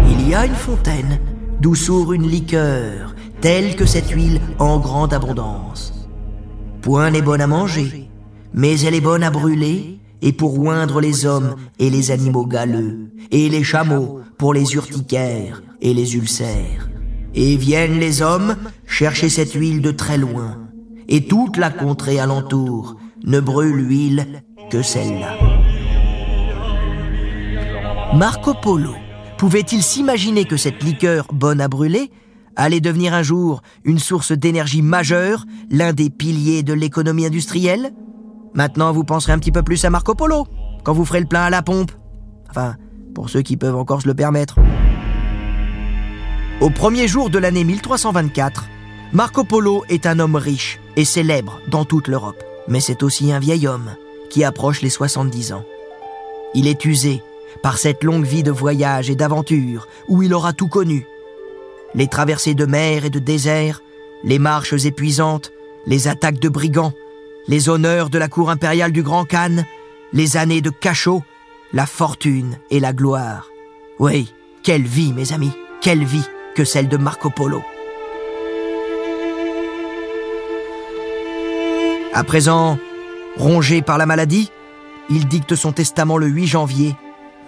il 0.08 0.30
y 0.30 0.36
a 0.36 0.46
une 0.46 0.54
fontaine 0.54 1.20
d'où 1.60 1.74
sourd 1.74 2.14
une 2.14 2.28
liqueur, 2.28 3.16
telle 3.42 3.76
que 3.76 3.88
cette 3.88 4.12
huile 4.12 4.42
en 4.60 4.78
grande 4.78 5.16
abondance. 5.16 6.08
Point 6.84 7.10
n'est 7.10 7.24
bonne 7.24 7.42
à 7.42 7.48
manger, 7.48 8.12
mais 8.54 8.80
elle 8.82 8.94
est 8.94 9.02
bonne 9.02 9.24
à 9.24 9.32
brûler 9.32 10.01
et 10.22 10.34
pour 10.34 10.60
oindre 10.60 11.02
les 11.02 11.26
hommes 11.26 11.56
et 11.80 11.90
les 11.90 12.12
animaux 12.12 12.46
galeux, 12.46 13.12
et 13.32 13.50
les 13.50 13.64
chameaux 13.64 14.20
pour 14.38 14.54
les 14.54 14.74
urticaires 14.76 15.64
et 15.82 15.94
les 15.94 16.16
ulcères. 16.16 16.90
Et 17.34 17.56
viennent 17.56 18.00
les 18.00 18.22
hommes 18.22 18.56
chercher 18.86 19.30
cette 19.30 19.54
huile 19.54 19.82
de 19.82 19.92
très 19.92 20.18
loin, 20.18 20.58
et 21.08 21.26
toute 21.26 21.58
la 21.58 21.70
contrée 21.70 22.20
alentour 22.20 22.98
ne 23.24 23.40
brûle 23.40 23.76
l'huile 23.76 24.44
que 24.70 24.82
celle-là. 24.82 25.38
Marco 28.16 28.54
Polo 28.54 28.94
pouvait-il 29.38 29.82
s'imaginer 29.82 30.46
que 30.46 30.58
cette 30.58 30.84
liqueur 30.84 31.28
bonne 31.34 31.62
à 31.62 31.68
brûler 31.68 32.12
allait 32.56 32.82
devenir 32.82 33.14
un 33.14 33.24
jour 33.24 33.62
une 33.86 34.00
source 34.00 34.34
d'énergie 34.34 34.82
majeure, 34.82 35.46
l'un 35.70 35.94
des 35.94 36.10
piliers 36.10 36.64
de 36.64 36.74
l'économie 36.74 37.26
industrielle? 37.26 37.94
Maintenant, 38.54 38.92
vous 38.92 39.04
penserez 39.04 39.34
un 39.34 39.40
petit 39.40 39.52
peu 39.52 39.64
plus 39.64 39.84
à 39.86 39.90
Marco 39.90 40.14
Polo 40.16 40.46
quand 40.84 40.94
vous 40.94 41.06
ferez 41.06 41.20
le 41.20 41.26
plein 41.26 41.44
à 41.44 41.50
la 41.50 41.62
pompe. 41.62 41.92
Enfin, 42.50 42.76
pour 43.16 43.30
ceux 43.30 43.42
qui 43.42 43.58
peuvent 43.58 43.76
encore 43.76 44.02
se 44.02 44.08
le 44.08 44.14
permettre. 44.14 44.58
Au 46.60 46.70
premier 46.70 47.08
jour 47.08 47.30
de 47.30 47.40
l'année 47.40 47.64
1324, 47.64 48.66
Marco 49.14 49.44
Polo 49.44 49.84
est 49.90 50.06
un 50.06 50.20
homme 50.20 50.36
riche 50.36 50.80
et 50.96 51.06
célèbre 51.06 51.60
dans 51.68 51.86
toute 51.86 52.08
l'Europe. 52.08 52.44
Mais 52.68 52.80
c'est 52.80 53.04
aussi 53.04 53.32
un 53.32 53.40
vieil 53.40 53.68
homme 53.68 53.96
qui 54.30 54.44
approche 54.44 54.82
les 54.82 54.90
70 54.90 55.54
ans. 55.54 55.64
Il 56.54 56.68
est 56.68 56.86
usé 56.86 57.22
par 57.64 57.78
cette 57.78 58.04
longue 58.04 58.26
vie 58.26 58.44
de 58.44 58.52
voyage 58.52 59.10
et 59.10 59.16
d'aventure 59.16 59.88
où 60.08 60.24
il 60.24 60.34
aura 60.34 60.54
tout 60.54 60.68
connu. 60.68 61.06
Les 61.96 62.08
traversées 62.08 62.54
de 62.54 62.66
mer 62.66 63.06
et 63.06 63.10
de 63.10 63.20
désert, 63.20 63.82
les 64.24 64.40
marches 64.40 64.86
épuisantes, 64.86 65.52
les 65.86 66.08
attaques 66.08 66.40
de 66.40 66.50
brigands, 66.50 66.94
les 67.48 67.70
honneurs 67.70 68.10
de 68.10 68.18
la 68.18 68.28
cour 68.28 68.50
impériale 68.50 68.92
du 68.92 69.04
Grand 69.04 69.26
Khan, 69.26 69.64
les 70.14 70.38
années 70.38 70.62
de 70.62 70.70
cachot, 70.70 71.24
la 71.74 71.86
fortune 71.86 72.58
et 72.70 72.80
la 72.80 72.94
gloire. 72.94 73.48
Oui, 74.00 74.34
quelle 74.64 74.84
vie, 74.84 75.14
mes 75.14 75.34
amis, 75.34 75.52
quelle 75.82 76.04
vie 76.04 76.28
que 76.56 76.64
celle 76.66 76.88
de 76.88 76.98
Marco 76.98 77.30
Polo. 77.30 77.62
À 82.14 82.24
présent, 82.24 82.78
rongé 83.38 83.82
par 83.82 83.98
la 83.98 84.06
maladie, 84.06 84.52
il 85.10 85.28
dicte 85.28 85.56
son 85.56 85.72
testament 85.72 86.18
le 86.18 86.28
8 86.28 86.48
janvier 86.48 86.96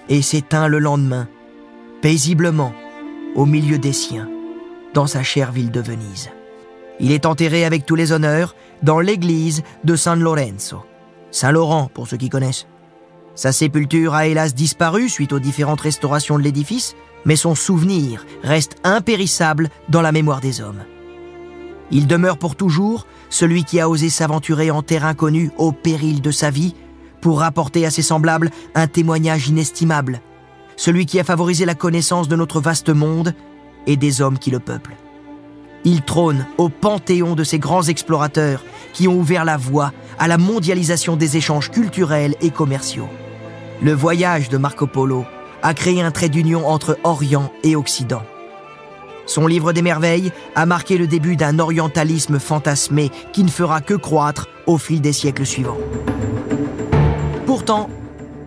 et 0.09 0.21
s'éteint 0.21 0.67
le 0.67 0.79
lendemain, 0.79 1.27
paisiblement, 2.01 2.73
au 3.35 3.45
milieu 3.45 3.77
des 3.77 3.93
siens, 3.93 4.29
dans 4.93 5.07
sa 5.07 5.23
chère 5.23 5.51
ville 5.51 5.71
de 5.71 5.81
Venise. 5.81 6.29
Il 6.99 7.11
est 7.11 7.25
enterré 7.25 7.65
avec 7.65 7.85
tous 7.85 7.95
les 7.95 8.11
honneurs 8.11 8.55
dans 8.81 8.99
l'église 8.99 9.63
de 9.83 9.95
San 9.95 10.19
Lorenzo. 10.19 10.83
Saint-Laurent, 11.31 11.89
pour 11.93 12.07
ceux 12.07 12.17
qui 12.17 12.29
connaissent. 12.29 12.67
Sa 13.35 13.51
sépulture 13.51 14.13
a 14.13 14.27
hélas 14.27 14.53
disparu 14.53 15.09
suite 15.09 15.33
aux 15.33 15.39
différentes 15.39 15.81
restaurations 15.81 16.37
de 16.37 16.43
l'édifice, 16.43 16.95
mais 17.25 17.35
son 17.35 17.55
souvenir 17.55 18.25
reste 18.43 18.75
impérissable 18.83 19.69
dans 19.89 20.01
la 20.01 20.11
mémoire 20.11 20.41
des 20.41 20.61
hommes. 20.61 20.83
Il 21.89 22.07
demeure 22.07 22.37
pour 22.37 22.55
toujours 22.55 23.07
celui 23.29 23.63
qui 23.63 23.79
a 23.79 23.89
osé 23.89 24.09
s'aventurer 24.09 24.69
en 24.71 24.83
terre 24.83 25.05
inconnue 25.05 25.51
au 25.57 25.71
péril 25.71 26.21
de 26.21 26.31
sa 26.31 26.51
vie 26.51 26.75
pour 27.21 27.39
rapporter 27.39 27.85
à 27.85 27.89
ses 27.89 28.01
semblables 28.01 28.51
un 28.75 28.87
témoignage 28.87 29.47
inestimable, 29.47 30.21
celui 30.75 31.05
qui 31.05 31.19
a 31.19 31.23
favorisé 31.23 31.65
la 31.65 31.75
connaissance 31.75 32.27
de 32.27 32.35
notre 32.35 32.59
vaste 32.59 32.89
monde 32.89 33.33
et 33.87 33.97
des 33.97 34.21
hommes 34.21 34.37
qui 34.37 34.51
le 34.51 34.59
peuplent. 34.59 34.95
Il 35.85 36.01
trône 36.01 36.45
au 36.57 36.69
panthéon 36.69 37.35
de 37.35 37.43
ces 37.43 37.59
grands 37.59 37.83
explorateurs 37.83 38.63
qui 38.93 39.07
ont 39.07 39.17
ouvert 39.17 39.45
la 39.45 39.57
voie 39.57 39.91
à 40.17 40.27
la 40.27 40.37
mondialisation 40.37 41.15
des 41.15 41.37
échanges 41.37 41.71
culturels 41.71 42.35
et 42.41 42.51
commerciaux. 42.51 43.09
Le 43.81 43.93
voyage 43.93 44.49
de 44.49 44.57
Marco 44.57 44.87
Polo 44.87 45.25
a 45.61 45.73
créé 45.73 46.01
un 46.01 46.11
trait 46.11 46.29
d'union 46.29 46.67
entre 46.67 46.97
Orient 47.03 47.51
et 47.63 47.75
Occident. 47.75 48.23
Son 49.25 49.47
livre 49.47 49.71
des 49.71 49.81
merveilles 49.81 50.31
a 50.55 50.65
marqué 50.65 50.97
le 50.97 51.07
début 51.07 51.35
d'un 51.35 51.59
orientalisme 51.59 52.39
fantasmé 52.39 53.09
qui 53.31 53.43
ne 53.43 53.49
fera 53.49 53.81
que 53.81 53.93
croître 53.93 54.47
au 54.67 54.77
fil 54.77 55.01
des 55.01 55.13
siècles 55.13 55.45
suivants. 55.45 55.77
Pourtant, 57.45 57.89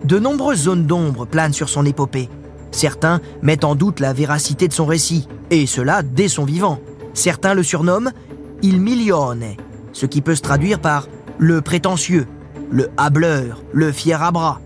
de 0.03 0.19
nombreuses 0.19 0.63
zones 0.63 0.85
d'ombre 0.85 1.25
planent 1.25 1.53
sur 1.53 1.69
son 1.69 1.85
épopée. 1.85 2.29
Certains 2.71 3.21
mettent 3.41 3.63
en 3.63 3.75
doute 3.75 3.99
la 3.99 4.13
véracité 4.13 4.67
de 4.67 4.73
son 4.73 4.85
récit, 4.85 5.27
et 5.49 5.65
cela 5.65 6.03
dès 6.03 6.27
son 6.27 6.45
vivant. 6.45 6.79
Certains 7.17 7.55
le 7.55 7.63
surnomment 7.63 8.11
Il 8.61 8.79
Milione, 8.79 9.55
ce 9.91 10.05
qui 10.05 10.21
peut 10.21 10.35
se 10.35 10.43
traduire 10.43 10.79
par 10.79 11.07
le 11.39 11.61
prétentieux, 11.61 12.27
le 12.69 12.89
hableur, 12.95 13.63
le 13.73 13.91
fier 13.91 14.21
à 14.21 14.29
bras. 14.29 14.61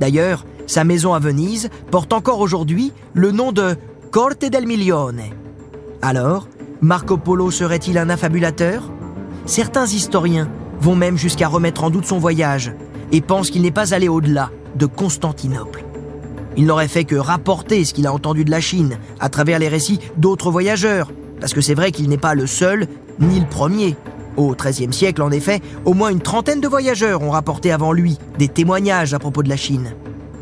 D'ailleurs, 0.00 0.44
sa 0.66 0.82
maison 0.82 1.14
à 1.14 1.20
Venise 1.20 1.70
porte 1.92 2.12
encore 2.12 2.40
aujourd'hui 2.40 2.92
le 3.14 3.30
nom 3.30 3.52
de 3.52 3.76
Corte 4.10 4.44
del 4.44 4.66
Milione. 4.66 5.22
Alors, 6.02 6.48
Marco 6.80 7.16
Polo 7.16 7.52
serait-il 7.52 7.96
un 7.96 8.10
affabulateur? 8.10 8.90
Certains 9.46 9.86
historiens 9.86 10.50
vont 10.80 10.96
même 10.96 11.16
jusqu'à 11.16 11.46
remettre 11.46 11.84
en 11.84 11.90
doute 11.90 12.06
son 12.06 12.18
voyage 12.18 12.72
et 13.12 13.20
pensent 13.20 13.52
qu'il 13.52 13.62
n'est 13.62 13.70
pas 13.70 13.94
allé 13.94 14.08
au-delà 14.08 14.50
de 14.74 14.86
Constantinople. 14.86 15.84
Il 16.56 16.66
n'aurait 16.66 16.88
fait 16.88 17.04
que 17.04 17.14
rapporter 17.14 17.84
ce 17.84 17.94
qu'il 17.94 18.08
a 18.08 18.12
entendu 18.12 18.44
de 18.44 18.50
la 18.50 18.60
Chine 18.60 18.98
à 19.20 19.28
travers 19.28 19.60
les 19.60 19.68
récits 19.68 20.00
d'autres 20.16 20.50
voyageurs, 20.50 21.12
parce 21.40 21.54
que 21.54 21.60
c'est 21.60 21.74
vrai 21.74 21.92
qu'il 21.92 22.08
n'est 22.08 22.18
pas 22.18 22.34
le 22.34 22.46
seul, 22.46 22.86
ni 23.20 23.40
le 23.40 23.46
premier. 23.46 23.96
Au 24.36 24.54
XIIIe 24.54 24.92
siècle, 24.92 25.22
en 25.22 25.30
effet, 25.30 25.60
au 25.84 25.94
moins 25.94 26.10
une 26.10 26.20
trentaine 26.20 26.60
de 26.60 26.68
voyageurs 26.68 27.22
ont 27.22 27.30
rapporté 27.30 27.72
avant 27.72 27.92
lui 27.92 28.18
des 28.38 28.48
témoignages 28.48 29.14
à 29.14 29.18
propos 29.18 29.42
de 29.42 29.48
la 29.48 29.56
Chine. 29.56 29.94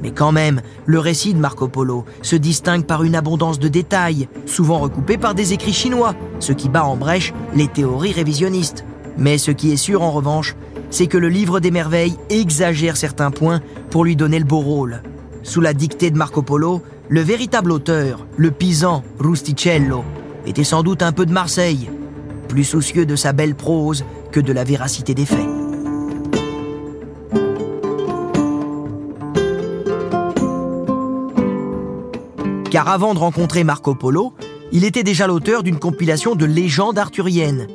Mais 0.02 0.10
quand 0.10 0.32
même, 0.32 0.60
le 0.84 0.98
récit 0.98 1.32
de 1.32 1.38
Marco 1.38 1.68
Polo 1.68 2.04
se 2.20 2.36
distingue 2.36 2.84
par 2.84 3.02
une 3.02 3.16
abondance 3.16 3.58
de 3.58 3.68
détails, 3.68 4.28
souvent 4.44 4.78
recoupés 4.78 5.16
par 5.16 5.34
des 5.34 5.54
écrits 5.54 5.72
chinois, 5.72 6.14
ce 6.38 6.52
qui 6.52 6.68
bat 6.68 6.84
en 6.84 6.96
brèche 6.96 7.32
les 7.54 7.68
théories 7.68 8.12
révisionnistes. 8.12 8.84
Mais 9.16 9.38
ce 9.38 9.50
qui 9.50 9.72
est 9.72 9.78
sûr 9.78 10.02
en 10.02 10.10
revanche, 10.10 10.54
c'est 10.90 11.06
que 11.06 11.18
le 11.18 11.28
livre 11.28 11.60
des 11.60 11.70
merveilles 11.70 12.16
exagère 12.28 12.96
certains 12.96 13.30
points 13.30 13.60
pour 13.90 14.04
lui 14.04 14.16
donner 14.16 14.38
le 14.38 14.44
beau 14.44 14.60
rôle. 14.60 15.02
Sous 15.42 15.60
la 15.60 15.72
dictée 15.72 16.10
de 16.10 16.18
Marco 16.18 16.42
Polo, 16.42 16.82
le 17.08 17.20
véritable 17.20 17.72
auteur, 17.72 18.26
le 18.36 18.50
pisan 18.50 19.02
Rusticello, 19.18 20.04
était 20.46 20.64
sans 20.64 20.82
doute 20.82 21.02
un 21.02 21.12
peu 21.12 21.26
de 21.26 21.32
Marseille, 21.32 21.90
plus 22.48 22.64
soucieux 22.64 23.06
de 23.06 23.16
sa 23.16 23.32
belle 23.32 23.54
prose 23.54 24.04
que 24.32 24.40
de 24.40 24.52
la 24.52 24.64
véracité 24.64 25.14
des 25.14 25.26
faits. 25.26 25.46
Car 32.70 32.88
avant 32.88 33.14
de 33.14 33.18
rencontrer 33.18 33.64
Marco 33.64 33.94
Polo, 33.94 34.34
il 34.72 34.84
était 34.84 35.02
déjà 35.02 35.26
l'auteur 35.26 35.62
d'une 35.62 35.78
compilation 35.78 36.34
de 36.34 36.44
légendes 36.44 36.98
arthuriennes, 36.98 37.68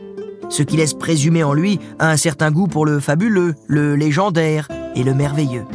ce 0.49 0.63
qui 0.63 0.77
laisse 0.77 0.93
présumer 0.93 1.43
en 1.43 1.53
lui 1.53 1.79
un 1.99 2.17
certain 2.17 2.51
goût 2.51 2.67
pour 2.67 2.85
le 2.85 2.99
fabuleux, 2.99 3.55
le 3.67 3.95
légendaire 3.95 4.67
et 4.95 5.03
le 5.03 5.13
merveilleux. 5.13 5.65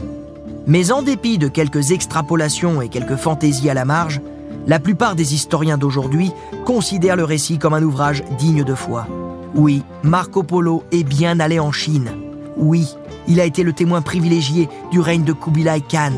Mais 0.66 0.92
en 0.92 1.02
dépit 1.02 1.38
de 1.38 1.48
quelques 1.48 1.92
extrapolations 1.92 2.82
et 2.82 2.88
quelques 2.88 3.16
fantaisies 3.16 3.70
à 3.70 3.74
la 3.74 3.84
marge, 3.84 4.20
la 4.66 4.78
plupart 4.78 5.14
des 5.14 5.34
historiens 5.34 5.78
d'aujourd'hui 5.78 6.32
considèrent 6.64 7.16
le 7.16 7.24
récit 7.24 7.58
comme 7.58 7.74
un 7.74 7.82
ouvrage 7.82 8.24
digne 8.38 8.64
de 8.64 8.74
foi. 8.74 9.06
Oui, 9.54 9.82
Marco 10.02 10.42
Polo 10.42 10.82
est 10.92 11.04
bien 11.04 11.40
allé 11.40 11.58
en 11.58 11.72
Chine. 11.72 12.10
Oui, 12.56 12.88
il 13.28 13.40
a 13.40 13.44
été 13.44 13.62
le 13.62 13.72
témoin 13.72 14.02
privilégié 14.02 14.68
du 14.90 15.00
règne 15.00 15.24
de 15.24 15.32
Kubilai 15.32 15.80
Khan. 15.80 16.12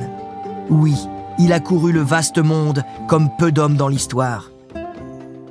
Oui, 0.70 0.94
il 1.38 1.52
a 1.52 1.60
couru 1.60 1.92
le 1.92 2.00
vaste 2.00 2.38
monde 2.38 2.84
comme 3.06 3.28
peu 3.38 3.52
d'hommes 3.52 3.76
dans 3.76 3.88
l'histoire. 3.88 4.50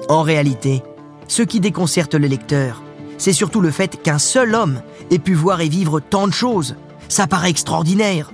En 0.10 0.22
réalité, 0.22 0.84
ce 1.28 1.44
qui 1.44 1.60
déconcerte 1.60 2.16
le 2.16 2.28
lecteur, 2.28 2.82
c'est 3.18 3.34
surtout 3.34 3.62
le 3.62 3.72
fait 3.72 4.02
qu'un 4.02 4.20
seul 4.20 4.56
homme 4.56 4.82
ait 5.12 5.20
pu 5.20 5.34
voir 5.34 5.62
et 5.62 5.70
vivre 5.70 6.00
tant 6.00 6.28
de 6.28 6.34
choses. 6.34 6.76
Ça 7.10 7.28
paraît 7.28 7.50
extraordinaire. 7.50 8.32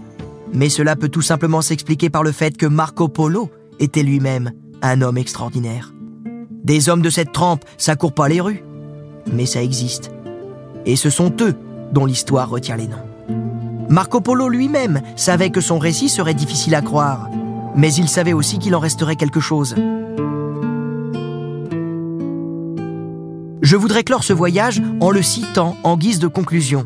Mais 0.54 0.70
cela 0.70 0.96
peut 0.96 1.10
tout 1.10 1.22
simplement 1.22 1.62
s'expliquer 1.62 2.10
par 2.10 2.24
le 2.24 2.32
fait 2.32 2.58
que 2.58 2.66
Marco 2.66 3.08
Polo 3.08 3.50
était 3.80 4.04
lui-même 4.04 4.52
un 4.82 5.02
homme 5.02 5.18
extraordinaire. 5.18 5.94
Des 6.64 6.90
hommes 6.90 7.02
de 7.02 7.10
cette 7.10 7.32
trempe, 7.32 7.66
ça 7.78 7.96
court 7.96 8.14
pas 8.14 8.30
les 8.30 8.42
rues, 8.42 8.64
mais 9.32 9.46
ça 9.46 9.62
existe. 9.62 10.12
Et 10.86 10.96
ce 10.96 11.10
sont 11.10 11.34
eux 11.42 11.56
dont 11.92 12.06
l'histoire 12.06 12.50
retient 12.50 12.78
les 12.78 12.88
noms. 12.88 12.98
Marco 13.90 14.22
Polo 14.22 14.50
lui-même 14.50 15.02
savait 15.16 15.50
que 15.50 15.62
son 15.62 15.78
récit 15.78 16.10
serait 16.10 16.34
difficile 16.34 16.76
à 16.76 16.82
croire, 16.82 17.30
mais 17.76 17.94
il 17.94 18.08
savait 18.08 18.34
aussi 18.34 18.60
qu'il 18.60 18.76
en 18.76 18.80
resterait 18.80 19.16
quelque 19.16 19.40
chose. 19.40 19.76
Je 23.62 23.78
voudrais 23.78 24.04
clore 24.04 24.24
ce 24.24 24.34
voyage 24.34 24.82
en 25.00 25.10
le 25.10 25.22
citant 25.22 25.78
en 25.84 25.98
guise 25.98 26.20
de 26.20 26.28
conclusion. 26.28 26.86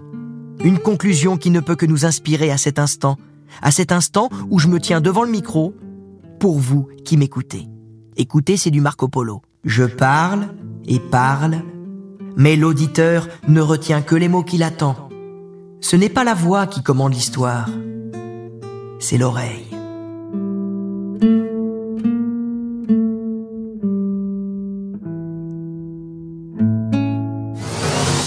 Une 0.64 0.80
conclusion 0.80 1.38
qui 1.38 1.50
ne 1.50 1.60
peut 1.60 1.76
que 1.76 1.86
nous 1.86 2.06
inspirer 2.06 2.52
à 2.52 2.58
cet 2.58 2.80
instant, 2.80 3.18
à 3.62 3.72
cet 3.72 3.92
instant 3.92 4.30
où 4.50 4.60
je 4.60 4.68
me 4.68 4.80
tiens 4.80 5.02
devant 5.02 5.24
le 5.24 5.32
micro 5.32 5.74
pour 6.40 6.60
vous 6.60 6.88
qui 7.06 7.18
m'écoutez. 7.18 7.68
Écoutez, 8.16 8.58
c'est 8.58 8.72
du 8.72 8.82
Marco 8.82 9.08
Polo. 9.08 9.42
Je 9.64 9.84
parle 9.84 10.48
et 10.86 11.00
parle, 11.00 11.62
mais 12.36 12.56
l'auditeur 12.56 13.28
ne 13.48 13.62
retient 13.62 14.02
que 14.02 14.16
les 14.16 14.30
mots 14.30 14.44
qu'il 14.44 14.64
attend. 14.64 15.10
Ce 15.82 15.96
n'est 15.96 16.10
pas 16.10 16.24
la 16.24 16.34
voix 16.34 16.68
qui 16.68 16.82
commande 16.82 17.14
l'histoire, 17.14 17.70
c'est 19.00 19.18
l'oreille. 19.18 19.66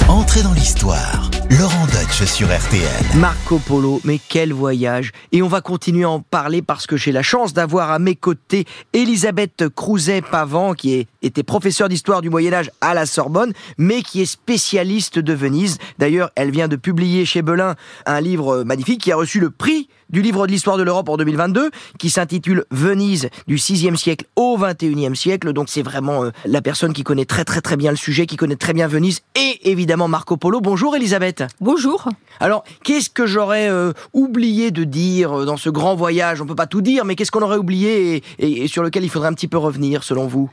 Entrez 0.08 0.42
dans 0.42 0.52
l'histoire 0.52 1.29
Laurent 1.58 1.86
Deutsch 1.86 2.22
sur 2.24 2.46
RTL. 2.46 3.18
Marco 3.18 3.58
Polo, 3.58 4.00
mais 4.04 4.20
quel 4.28 4.52
voyage 4.52 5.10
Et 5.32 5.42
on 5.42 5.48
va 5.48 5.60
continuer 5.60 6.04
à 6.04 6.10
en 6.10 6.20
parler 6.20 6.62
parce 6.62 6.86
que 6.86 6.96
j'ai 6.96 7.10
la 7.10 7.22
chance 7.22 7.52
d'avoir 7.52 7.90
à 7.90 7.98
mes 7.98 8.14
côtés 8.14 8.66
Elisabeth 8.92 9.64
Crouzet-Pavant, 9.74 10.74
qui 10.74 10.94
est- 10.94 11.06
était 11.22 11.42
professeure 11.42 11.88
d'histoire 11.88 12.22
du 12.22 12.30
Moyen-Âge 12.30 12.70
à 12.80 12.94
la 12.94 13.06
Sorbonne, 13.06 13.52
mais 13.78 14.02
qui 14.02 14.22
est 14.22 14.26
spécialiste 14.26 15.18
de 15.18 15.32
Venise. 15.32 15.78
D'ailleurs, 15.98 16.30
elle 16.34 16.50
vient 16.50 16.68
de 16.68 16.76
publier 16.76 17.24
chez 17.24 17.42
Belin 17.42 17.74
un 18.06 18.20
livre 18.20 18.62
magnifique 18.64 19.00
qui 19.02 19.12
a 19.12 19.16
reçu 19.16 19.40
le 19.40 19.50
prix 19.50 19.88
du 20.10 20.22
livre 20.22 20.46
de 20.46 20.50
l'histoire 20.52 20.76
de 20.76 20.82
l'Europe 20.82 21.08
en 21.08 21.16
2022, 21.16 21.70
qui 21.98 22.10
s'intitule 22.10 22.64
Venise 22.72 23.28
du 23.46 23.56
6e 23.56 23.94
siècle 23.96 24.26
au 24.34 24.58
21e 24.58 25.14
siècle. 25.14 25.52
Donc 25.52 25.68
c'est 25.68 25.82
vraiment 25.82 26.24
euh, 26.24 26.30
la 26.46 26.60
personne 26.62 26.92
qui 26.92 27.04
connaît 27.04 27.26
très 27.26 27.44
très 27.44 27.60
très 27.60 27.76
bien 27.76 27.90
le 27.92 27.96
sujet, 27.96 28.26
qui 28.26 28.36
connaît 28.36 28.56
très 28.56 28.72
bien 28.72 28.88
Venise, 28.88 29.20
et 29.36 29.70
évidemment 29.70 30.08
Marco 30.08 30.36
Polo. 30.36 30.60
Bonjour 30.60 30.96
Elisabeth. 30.96 31.44
Bonjour. 31.60 32.08
Alors, 32.40 32.64
qu'est-ce 32.82 33.08
que 33.10 33.26
j'aurais 33.26 33.68
euh, 33.70 33.92
oublié 34.12 34.70
de 34.72 34.82
dire 34.84 35.40
euh, 35.40 35.44
dans 35.44 35.56
ce 35.56 35.70
grand 35.70 35.94
voyage? 35.94 36.40
On 36.40 36.46
peut 36.46 36.54
pas 36.56 36.66
tout 36.66 36.80
dire, 36.80 37.04
mais 37.04 37.14
qu'est-ce 37.14 37.30
qu'on 37.30 37.42
aurait 37.42 37.58
oublié 37.58 38.16
et, 38.16 38.22
et- 38.40 38.64
et 38.64 38.68
sur 38.68 38.82
lequel 38.82 39.04
il 39.04 39.10
faudrait 39.10 39.28
un 39.28 39.34
petit 39.34 39.48
peu 39.48 39.58
revenir, 39.58 40.02
selon 40.02 40.26
vous? 40.26 40.50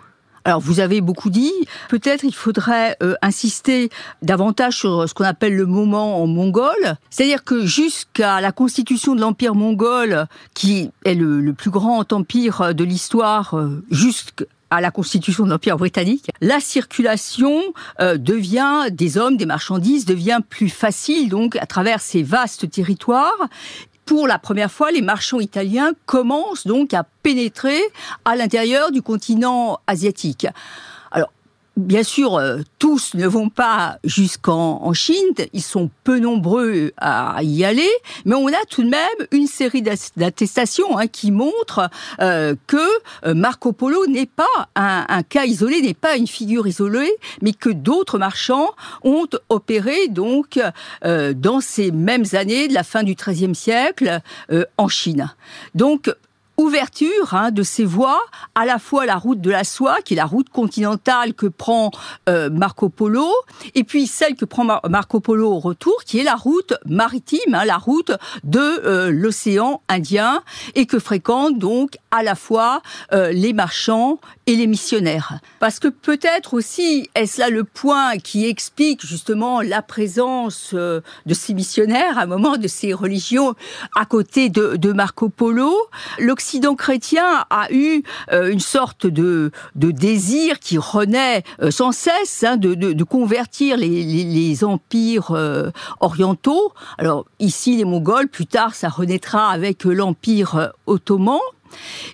Alors 0.47 0.61
vous 0.61 0.79
avez 0.79 1.01
beaucoup 1.01 1.29
dit. 1.29 1.51
Peut-être 1.89 2.23
il 2.23 2.33
faudrait 2.33 2.95
euh, 3.03 3.15
insister 3.21 3.89
davantage 4.21 4.77
sur 4.77 5.09
ce 5.09 5.13
qu'on 5.13 5.25
appelle 5.25 5.57
le 5.57 5.65
moment 5.65 6.23
en 6.23 6.25
mongol. 6.25 6.95
C'est-à-dire 7.09 7.43
que 7.43 7.65
jusqu'à 7.65 8.39
la 8.39 8.53
constitution 8.53 9.13
de 9.13 9.19
l'empire 9.19 9.55
mongol, 9.55 10.25
qui 10.53 10.89
est 11.03 11.15
le, 11.15 11.41
le 11.41 11.51
plus 11.51 11.69
grand 11.69 12.13
empire 12.13 12.73
de 12.73 12.83
l'histoire, 12.85 13.55
euh, 13.55 13.83
jusqu'à 13.91 14.45
la 14.71 14.89
constitution 14.89 15.43
de 15.43 15.49
l'Empire 15.49 15.75
britannique, 15.75 16.29
la 16.39 16.61
circulation 16.61 17.61
euh, 17.99 18.17
devient 18.17 18.85
des 18.89 19.17
hommes, 19.17 19.35
des 19.35 19.45
marchandises, 19.45 20.05
devient 20.05 20.39
plus 20.49 20.69
facile 20.69 21.27
donc 21.27 21.57
à 21.57 21.65
travers 21.65 21.99
ces 21.99 22.23
vastes 22.23 22.69
territoires. 22.69 23.49
Pour 24.07 24.25
la 24.25 24.39
première 24.39 24.71
fois, 24.71 24.89
les 24.89 25.01
marchands 25.01 25.41
italiens 25.41 25.91
commencent 26.05 26.65
donc 26.65 26.93
à 26.93 27.03
pénétrer 27.23 27.81
à 28.23 28.37
l'intérieur 28.37 28.91
du 28.91 29.01
continent 29.01 29.81
asiatique. 29.85 30.47
Bien 31.77 32.01
sûr, 32.01 32.37
euh, 32.37 32.61
tous 32.79 33.13
ne 33.13 33.27
vont 33.27 33.49
pas 33.49 33.99
jusqu'en 34.03 34.81
en 34.83 34.93
Chine, 34.93 35.15
ils 35.53 35.61
sont 35.61 35.91
peu 36.03 36.17
nombreux 36.17 36.91
à 36.97 37.37
y 37.43 37.63
aller, 37.63 37.91
mais 38.25 38.33
on 38.33 38.47
a 38.47 38.65
tout 38.67 38.81
de 38.81 38.89
même 38.89 39.27
une 39.31 39.45
série 39.45 39.83
d'attestations 39.83 40.97
hein, 40.97 41.05
qui 41.05 41.29
montrent 41.29 41.87
euh, 42.19 42.55
que 42.65 42.77
euh, 43.27 43.35
Marco 43.35 43.73
Polo 43.73 44.07
n'est 44.07 44.25
pas 44.25 44.69
un, 44.75 45.21
cas 45.21 45.45
isolé, 45.45 45.83
n'est 45.83 45.93
pas 45.93 46.17
une 46.17 46.25
figure 46.25 46.65
isolée, 46.65 47.13
mais 47.43 47.53
que 47.53 47.69
d'autres 47.69 48.17
marchands 48.17 48.71
ont 49.03 49.27
opéré 49.49 50.07
donc 50.07 50.59
dans 51.03 51.61
ces 51.61 51.91
mêmes 51.91 52.25
années 52.33 52.67
de 52.67 52.73
la 52.73 52.83
fin 52.83 53.03
du 53.03 53.13
XIIIe 53.13 53.53
siècle 53.53 54.21
en 54.77 54.87
Chine. 54.87 55.31
Donc 55.75 56.09
ouverture 56.57 57.33
hein, 57.33 57.51
de 57.51 57.63
ces 57.63 57.85
voies, 57.85 58.19
à 58.55 58.65
la 58.65 58.79
fois 58.79 59.05
la 59.05 59.15
route 59.15 59.39
de 59.41 59.51
la 59.51 59.63
soie, 59.63 59.97
qui 60.03 60.13
est 60.13 60.17
la 60.17 60.25
route 60.25 60.49
continentale 60.49 61.33
que 61.33 61.45
prend 61.45 61.91
euh, 62.29 62.49
Marco 62.49 62.89
Polo, 62.89 63.27
et 63.75 63.83
puis 63.83 64.07
celle 64.07 64.35
que 64.35 64.45
prend 64.45 64.63
Mar- 64.63 64.81
Marco 64.89 65.19
Polo 65.19 65.51
au 65.51 65.59
retour, 65.59 65.95
qui 66.05 66.19
est 66.19 66.23
la 66.23 66.35
route 66.35 66.73
maritime, 66.85 67.53
hein, 67.53 67.65
la 67.65 67.77
route 67.77 68.11
de 68.43 68.59
euh, 68.59 69.11
l'océan 69.11 69.81
Indien, 69.87 70.41
et 70.75 70.85
que 70.87 70.99
fréquentent 70.99 71.59
donc 71.59 71.97
à 72.11 72.23
la 72.23 72.35
fois 72.35 72.81
euh, 73.13 73.31
les 73.31 73.53
marchands 73.53 74.19
et 74.47 74.55
les 74.55 74.65
missionnaires. 74.65 75.39
Parce 75.59 75.79
que 75.79 75.89
peut-être 75.89 76.53
aussi, 76.53 77.09
est-ce 77.15 77.39
là 77.39 77.49
le 77.49 77.65
point 77.65 78.17
qui 78.17 78.47
explique 78.47 79.05
justement 79.05 79.61
la 79.61 79.81
présence 79.81 80.71
euh, 80.73 81.01
de 81.25 81.33
ces 81.33 81.53
missionnaires, 81.53 82.17
à 82.17 82.21
un 82.21 82.27
moment 82.27 82.55
de 82.55 82.67
ces 82.67 82.93
religions 82.93 83.55
à 83.95 84.05
côté 84.05 84.49
de, 84.49 84.91
Marco 84.93 85.27
Polo? 85.27 85.75
L'Occident 86.17 86.75
chrétien 86.75 87.45
a 87.49 87.71
eu 87.71 88.03
euh, 88.31 88.49
une 88.49 88.61
sorte 88.61 89.05
de, 89.05 89.51
désir 89.75 90.59
qui 90.59 90.77
renaît 90.77 91.43
euh, 91.61 91.69
sans 91.69 91.91
cesse 91.91 92.45
hein, 92.45 92.55
de, 92.55 93.03
convertir 93.03 93.75
les, 93.77 94.63
empires 94.63 95.33
orientaux. 95.99 96.71
Alors 96.97 97.25
ici 97.39 97.75
les 97.75 97.85
Mongols, 97.85 98.27
plus 98.27 98.45
tard 98.45 98.75
ça 98.75 98.87
renaîtra 98.87 99.49
avec 99.49 99.83
l'empire 99.83 100.71
ottoman. 100.85 101.39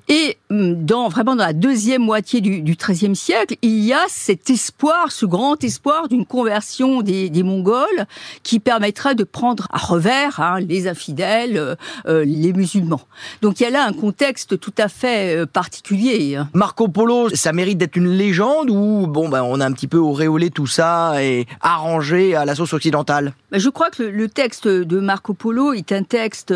Et 0.08 0.38
hum, 0.50 0.86
dans 0.86 1.10
vraiment 1.10 1.36
dans 1.36 1.46
la 1.46 1.54
deuxième 1.54 2.02
moitié 2.02 2.42
du, 2.42 2.62
XIIIe 2.62 3.16
siècle, 3.16 3.56
il 3.62 3.80
y 3.80 3.94
a 3.94 4.02
cet 4.08 4.50
espoir, 4.50 5.12
ce 5.12 5.26
grand 5.26 5.64
espoir 5.64 6.08
d'une 6.08 6.26
conversion 6.26 7.02
des, 7.02 7.30
des 7.30 7.44
Mongols 7.44 8.06
qui 8.44 8.60
permettra 8.60 9.14
de 9.14 9.24
prendre 9.24 9.68
à 9.72 9.78
revers 9.78 10.40
hein, 10.40 10.60
les 10.60 10.88
infidèles, 10.88 11.58
euh, 11.58 11.76
euh, 12.08 12.26
les 12.26 12.54
musulmans. 12.54 13.02
Donc 13.42 13.60
il 13.60 13.64
y 13.64 13.66
a 13.66 13.70
là 13.70 13.86
un 13.86 13.94
contexte 13.94 14.60
tout 14.60 14.74
à 14.78 14.88
fait 14.88 15.38
euh, 15.38 15.46
particulier. 15.46 16.36
hein. 16.36 16.50
Marco 16.54 16.88
Polo, 16.88 17.30
ça 17.30 17.54
mérite 17.54 17.78
d'être 17.78 17.96
une 17.96 18.10
légende 18.10 18.70
ou 18.70 19.08
bon 19.08 19.30
ben 19.30 19.44
on 19.44 19.60
a 19.60 19.66
un 19.66 19.72
petit 19.72 19.88
peu 19.88 19.98
auréolé 19.98 20.50
tout 20.50 20.68
ça 20.68 21.24
et 21.24 21.46
arrangé 21.62 22.36
à 22.36 22.46
la 22.46 22.56
sauce 22.56 22.74
occidentale 22.74 23.34
Mais 23.52 23.60
Je 23.60 23.70
crois 23.70 23.90
que 23.90 24.04
le, 24.04 24.28
texte 24.28 24.68
de 24.68 25.00
Marco 25.00 25.34
Polo 25.34 25.74
est 25.74 25.92
un 25.92 26.04
texte 26.04 26.54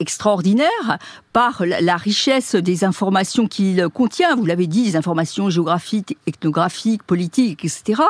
extraordinaire 0.00 0.98
par 1.32 1.64
la, 1.66 1.96
richesse 1.96 2.54
des 2.54 2.84
informations 2.84 3.48
qu'il 3.48 3.88
contient. 3.92 4.36
Vous 4.36 4.46
l'avez 4.46 4.66
dit, 4.66 4.84
des 4.84 4.96
informations 4.96 5.50
géographiques, 5.50 6.16
ethnographiques, 6.26 7.02
politiques, 7.02 7.64
etc. 7.64 8.02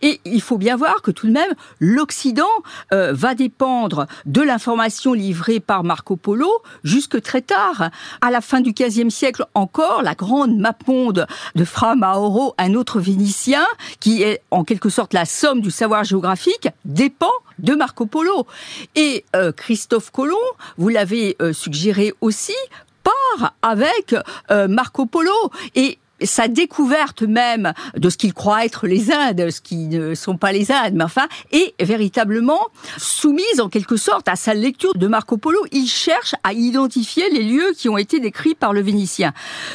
Et 0.00 0.20
il 0.24 0.40
faut 0.40 0.56
bien 0.56 0.76
voir 0.76 1.02
que 1.02 1.10
tout 1.10 1.26
de 1.26 1.32
même, 1.32 1.52
l'Occident 1.78 2.48
euh, 2.92 3.12
va 3.12 3.34
dépendre 3.34 4.06
de 4.24 4.40
l'information 4.40 5.12
livrée 5.12 5.60
par 5.60 5.84
Marco 5.84 6.16
Polo 6.16 6.50
jusque 6.82 7.20
très 7.20 7.42
tard. 7.42 7.90
À 8.22 8.30
la 8.30 8.40
fin 8.40 8.60
du 8.60 8.72
XVe 8.72 9.10
siècle 9.10 9.44
encore, 9.54 10.02
la 10.02 10.14
grande 10.14 10.56
mapponde 10.56 11.26
de 11.54 11.64
Fra 11.64 11.94
Mauro, 11.94 12.54
un 12.58 12.74
autre 12.74 12.98
Vénitien, 13.00 13.66
qui 14.00 14.22
est 14.22 14.42
en 14.50 14.64
quelque 14.64 14.88
sorte 14.88 15.12
la 15.12 15.26
somme 15.26 15.60
du 15.60 15.70
savoir 15.70 16.04
géographique, 16.04 16.68
dépend 16.84 17.28
de 17.62 17.74
Marco 17.74 18.06
Polo. 18.06 18.46
Et 18.94 19.24
euh, 19.36 19.52
Christophe 19.52 20.10
Colomb, 20.10 20.36
vous 20.78 20.88
l'avez 20.88 21.36
euh, 21.40 21.52
suggéré 21.52 22.12
aussi, 22.20 22.54
part 23.02 23.54
avec 23.62 24.14
euh, 24.50 24.68
Marco 24.68 25.06
Polo. 25.06 25.32
Et 25.74 25.98
sa 26.22 26.48
découverte 26.48 27.22
même 27.22 27.72
de 27.96 28.10
ce 28.10 28.18
qu'il 28.18 28.34
croit 28.34 28.66
être 28.66 28.86
les 28.86 29.10
Indes, 29.10 29.48
ce 29.48 29.62
qui 29.62 29.86
ne 29.86 30.14
sont 30.14 30.36
pas 30.36 30.52
les 30.52 30.70
Indes, 30.70 30.92
mais 30.92 31.04
enfin, 31.04 31.26
est 31.50 31.74
véritablement 31.82 32.60
soumise 32.98 33.58
en 33.58 33.70
quelque 33.70 33.96
sorte 33.96 34.28
à 34.28 34.36
sa 34.36 34.52
lecture 34.52 34.92
de 34.94 35.06
Marco 35.06 35.38
Polo. 35.38 35.64
Il 35.72 35.86
cherche 35.86 36.34
à 36.44 36.52
identifier 36.52 37.30
les 37.30 37.42
lieux 37.42 37.72
qui 37.74 37.88
ont 37.88 37.96
été 37.96 38.20
décrits 38.20 38.54
par 38.54 38.74
le 38.74 38.82
Vénitien. 38.82 39.32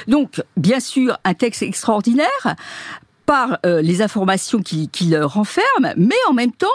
Donc, 0.08 0.44
bien 0.56 0.80
sûr, 0.80 1.18
un 1.24 1.34
texte 1.34 1.64
extraordinaire 1.64 2.56
par 3.26 3.58
les 3.64 4.04
informations 4.04 4.62
qu'il 4.62 5.18
renferme, 5.18 5.94
mais 5.98 6.14
en 6.30 6.34
même 6.34 6.52
temps, 6.52 6.68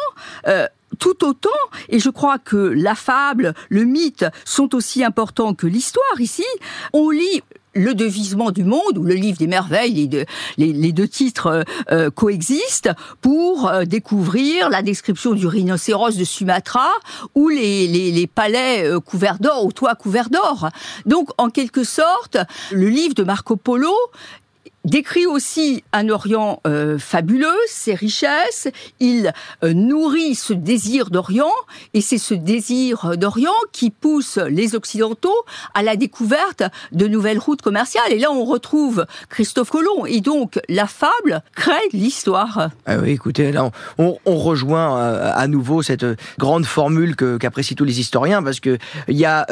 tout 1.00 1.24
autant, 1.24 1.50
et 1.88 1.98
je 1.98 2.10
crois 2.10 2.38
que 2.38 2.56
la 2.56 2.94
fable, 2.94 3.54
le 3.68 3.84
mythe 3.84 4.26
sont 4.44 4.74
aussi 4.74 5.02
importants 5.02 5.54
que 5.54 5.66
l'histoire 5.66 6.20
ici, 6.20 6.44
on 6.92 7.10
lit 7.10 7.42
le 7.74 7.94
devisement 7.94 8.50
du 8.50 8.64
monde 8.64 8.98
ou 8.98 9.04
le 9.04 9.14
livre 9.14 9.38
des 9.38 9.46
merveilles, 9.46 10.26
les 10.58 10.92
deux, 10.92 11.08
titres 11.08 11.64
euh, 11.90 12.10
coexistent 12.10 12.90
pour 13.20 13.68
euh, 13.68 13.84
découvrir 13.84 14.68
la 14.70 14.82
description 14.82 15.32
du 15.32 15.46
rhinocéros 15.46 16.16
de 16.16 16.24
Sumatra 16.24 16.90
ou 17.34 17.48
les 17.48 18.28
palais 18.32 18.84
euh, 18.84 19.00
couverts 19.00 19.38
d'or 19.38 19.64
ou 19.64 19.72
toits 19.72 19.94
couverts 19.94 20.30
d'or. 20.30 20.68
Donc, 21.06 21.30
en 21.38 21.48
quelque 21.48 21.84
sorte, 21.84 22.38
le 22.72 22.88
livre 22.88 23.14
de 23.14 23.22
Marco 23.22 23.56
Polo 23.56 23.94
décrit 24.84 25.26
aussi 25.26 25.84
un 25.92 26.08
Orient 26.08 26.60
euh, 26.66 26.98
fabuleux, 26.98 27.46
ses 27.66 27.94
richesses. 27.94 28.68
Il 28.98 29.32
euh, 29.62 29.72
nourrit 29.72 30.34
ce 30.34 30.52
désir 30.52 31.10
d'Orient, 31.10 31.52
et 31.94 32.00
c'est 32.00 32.18
ce 32.18 32.34
désir 32.34 33.16
d'Orient 33.16 33.54
qui 33.72 33.90
pousse 33.90 34.38
les 34.38 34.74
Occidentaux 34.74 35.44
à 35.74 35.82
la 35.82 35.96
découverte 35.96 36.62
de 36.92 37.06
nouvelles 37.06 37.38
routes 37.38 37.62
commerciales. 37.62 38.12
Et 38.12 38.18
là, 38.18 38.30
on 38.32 38.44
retrouve 38.44 39.06
Christophe 39.28 39.70
Colomb, 39.70 40.06
et 40.06 40.20
donc 40.20 40.60
la 40.68 40.86
fable 40.86 41.42
crée 41.54 41.72
l'histoire. 41.92 42.70
Ah 42.86 42.96
oui, 42.98 43.10
écoutez, 43.10 43.52
là, 43.52 43.70
on, 43.98 44.16
rejoint 44.24 44.98
euh, 44.98 45.32
à 45.34 45.46
nouveau 45.48 45.82
cette 45.82 46.06
grande 46.38 46.64
formule 46.64 47.14
qu'apprécient 47.14 47.76
tous 47.76 47.84
les 47.84 48.00
historiens, 48.00 48.42
parce 48.42 48.60
que 48.60 48.78
il 49.08 49.16
y 49.16 49.26
a 49.26 49.46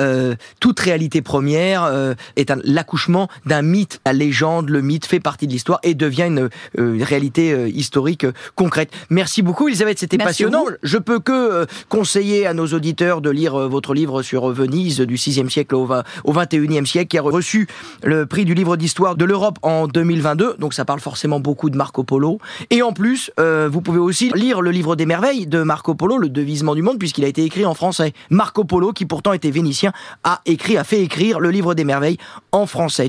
toute 0.60 0.80
réalité 0.80 1.20
première 1.20 2.14
est 2.36 2.52
l'accouchement 2.64 3.28
d'un 3.44 3.62
mythe. 3.62 4.00
La 4.06 4.12
légende, 4.12 4.70
le 4.70 4.80
mythe 4.80 5.04
fait 5.06 5.17
fait 5.18 5.20
partie 5.20 5.46
de 5.46 5.52
l'histoire 5.52 5.80
et 5.82 5.94
devient 5.94 6.26
une, 6.28 6.48
euh, 6.78 6.98
réalité 7.02 7.52
euh, 7.52 7.68
historique 7.68 8.24
euh, 8.24 8.32
concrète. 8.54 8.90
Merci 9.10 9.42
beaucoup, 9.42 9.68
Elisabeth, 9.68 9.98
c'était 9.98 10.18
passionnant. 10.18 10.64
Je 10.82 10.98
peux 10.98 11.18
que 11.18 11.66
conseiller 11.88 12.46
à 12.46 12.54
nos 12.54 12.66
auditeurs 12.66 13.20
de 13.20 13.30
lire 13.30 13.68
votre 13.68 13.94
livre 13.94 14.22
sur 14.22 14.48
Venise 14.48 15.00
du 15.00 15.16
6e 15.16 15.48
siècle 15.48 15.74
au, 15.74 15.86
20, 15.86 16.04
au 16.24 16.32
21e 16.32 16.86
siècle, 16.86 17.08
qui 17.08 17.18
a 17.18 17.22
reçu 17.22 17.66
le 18.02 18.26
prix 18.26 18.44
du 18.44 18.54
livre 18.54 18.76
d'histoire 18.76 19.16
de 19.16 19.24
l'Europe 19.24 19.58
en 19.62 19.86
2022. 19.86 20.56
Donc 20.58 20.74
ça 20.74 20.84
parle 20.84 21.00
forcément 21.00 21.40
beaucoup 21.40 21.70
de 21.70 21.76
Marco 21.76 22.04
Polo. 22.04 22.38
Et 22.70 22.82
en 22.82 22.92
plus, 22.92 23.30
euh, 23.40 23.68
vous 23.70 23.80
pouvez 23.80 23.98
aussi 23.98 24.30
lire 24.34 24.60
le 24.60 24.70
livre 24.70 24.96
des 24.96 25.06
merveilles 25.06 25.46
de 25.46 25.62
Marco 25.62 25.94
Polo, 25.94 26.18
le 26.18 26.28
devisement 26.28 26.74
du 26.74 26.82
monde, 26.82 26.98
puisqu'il 26.98 27.24
a 27.24 27.28
été 27.28 27.44
écrit 27.44 27.64
en 27.64 27.74
français. 27.74 28.12
Marco 28.30 28.64
Polo, 28.64 28.92
qui 28.92 29.06
pourtant 29.06 29.32
était 29.32 29.50
vénitien, 29.50 29.92
a 30.24 30.40
écrit, 30.46 30.76
a 30.76 30.84
fait 30.84 31.02
écrire 31.02 31.40
le 31.40 31.50
livre 31.50 31.74
des 31.74 31.84
merveilles 31.84 32.18
en 32.52 32.66
français. 32.66 33.08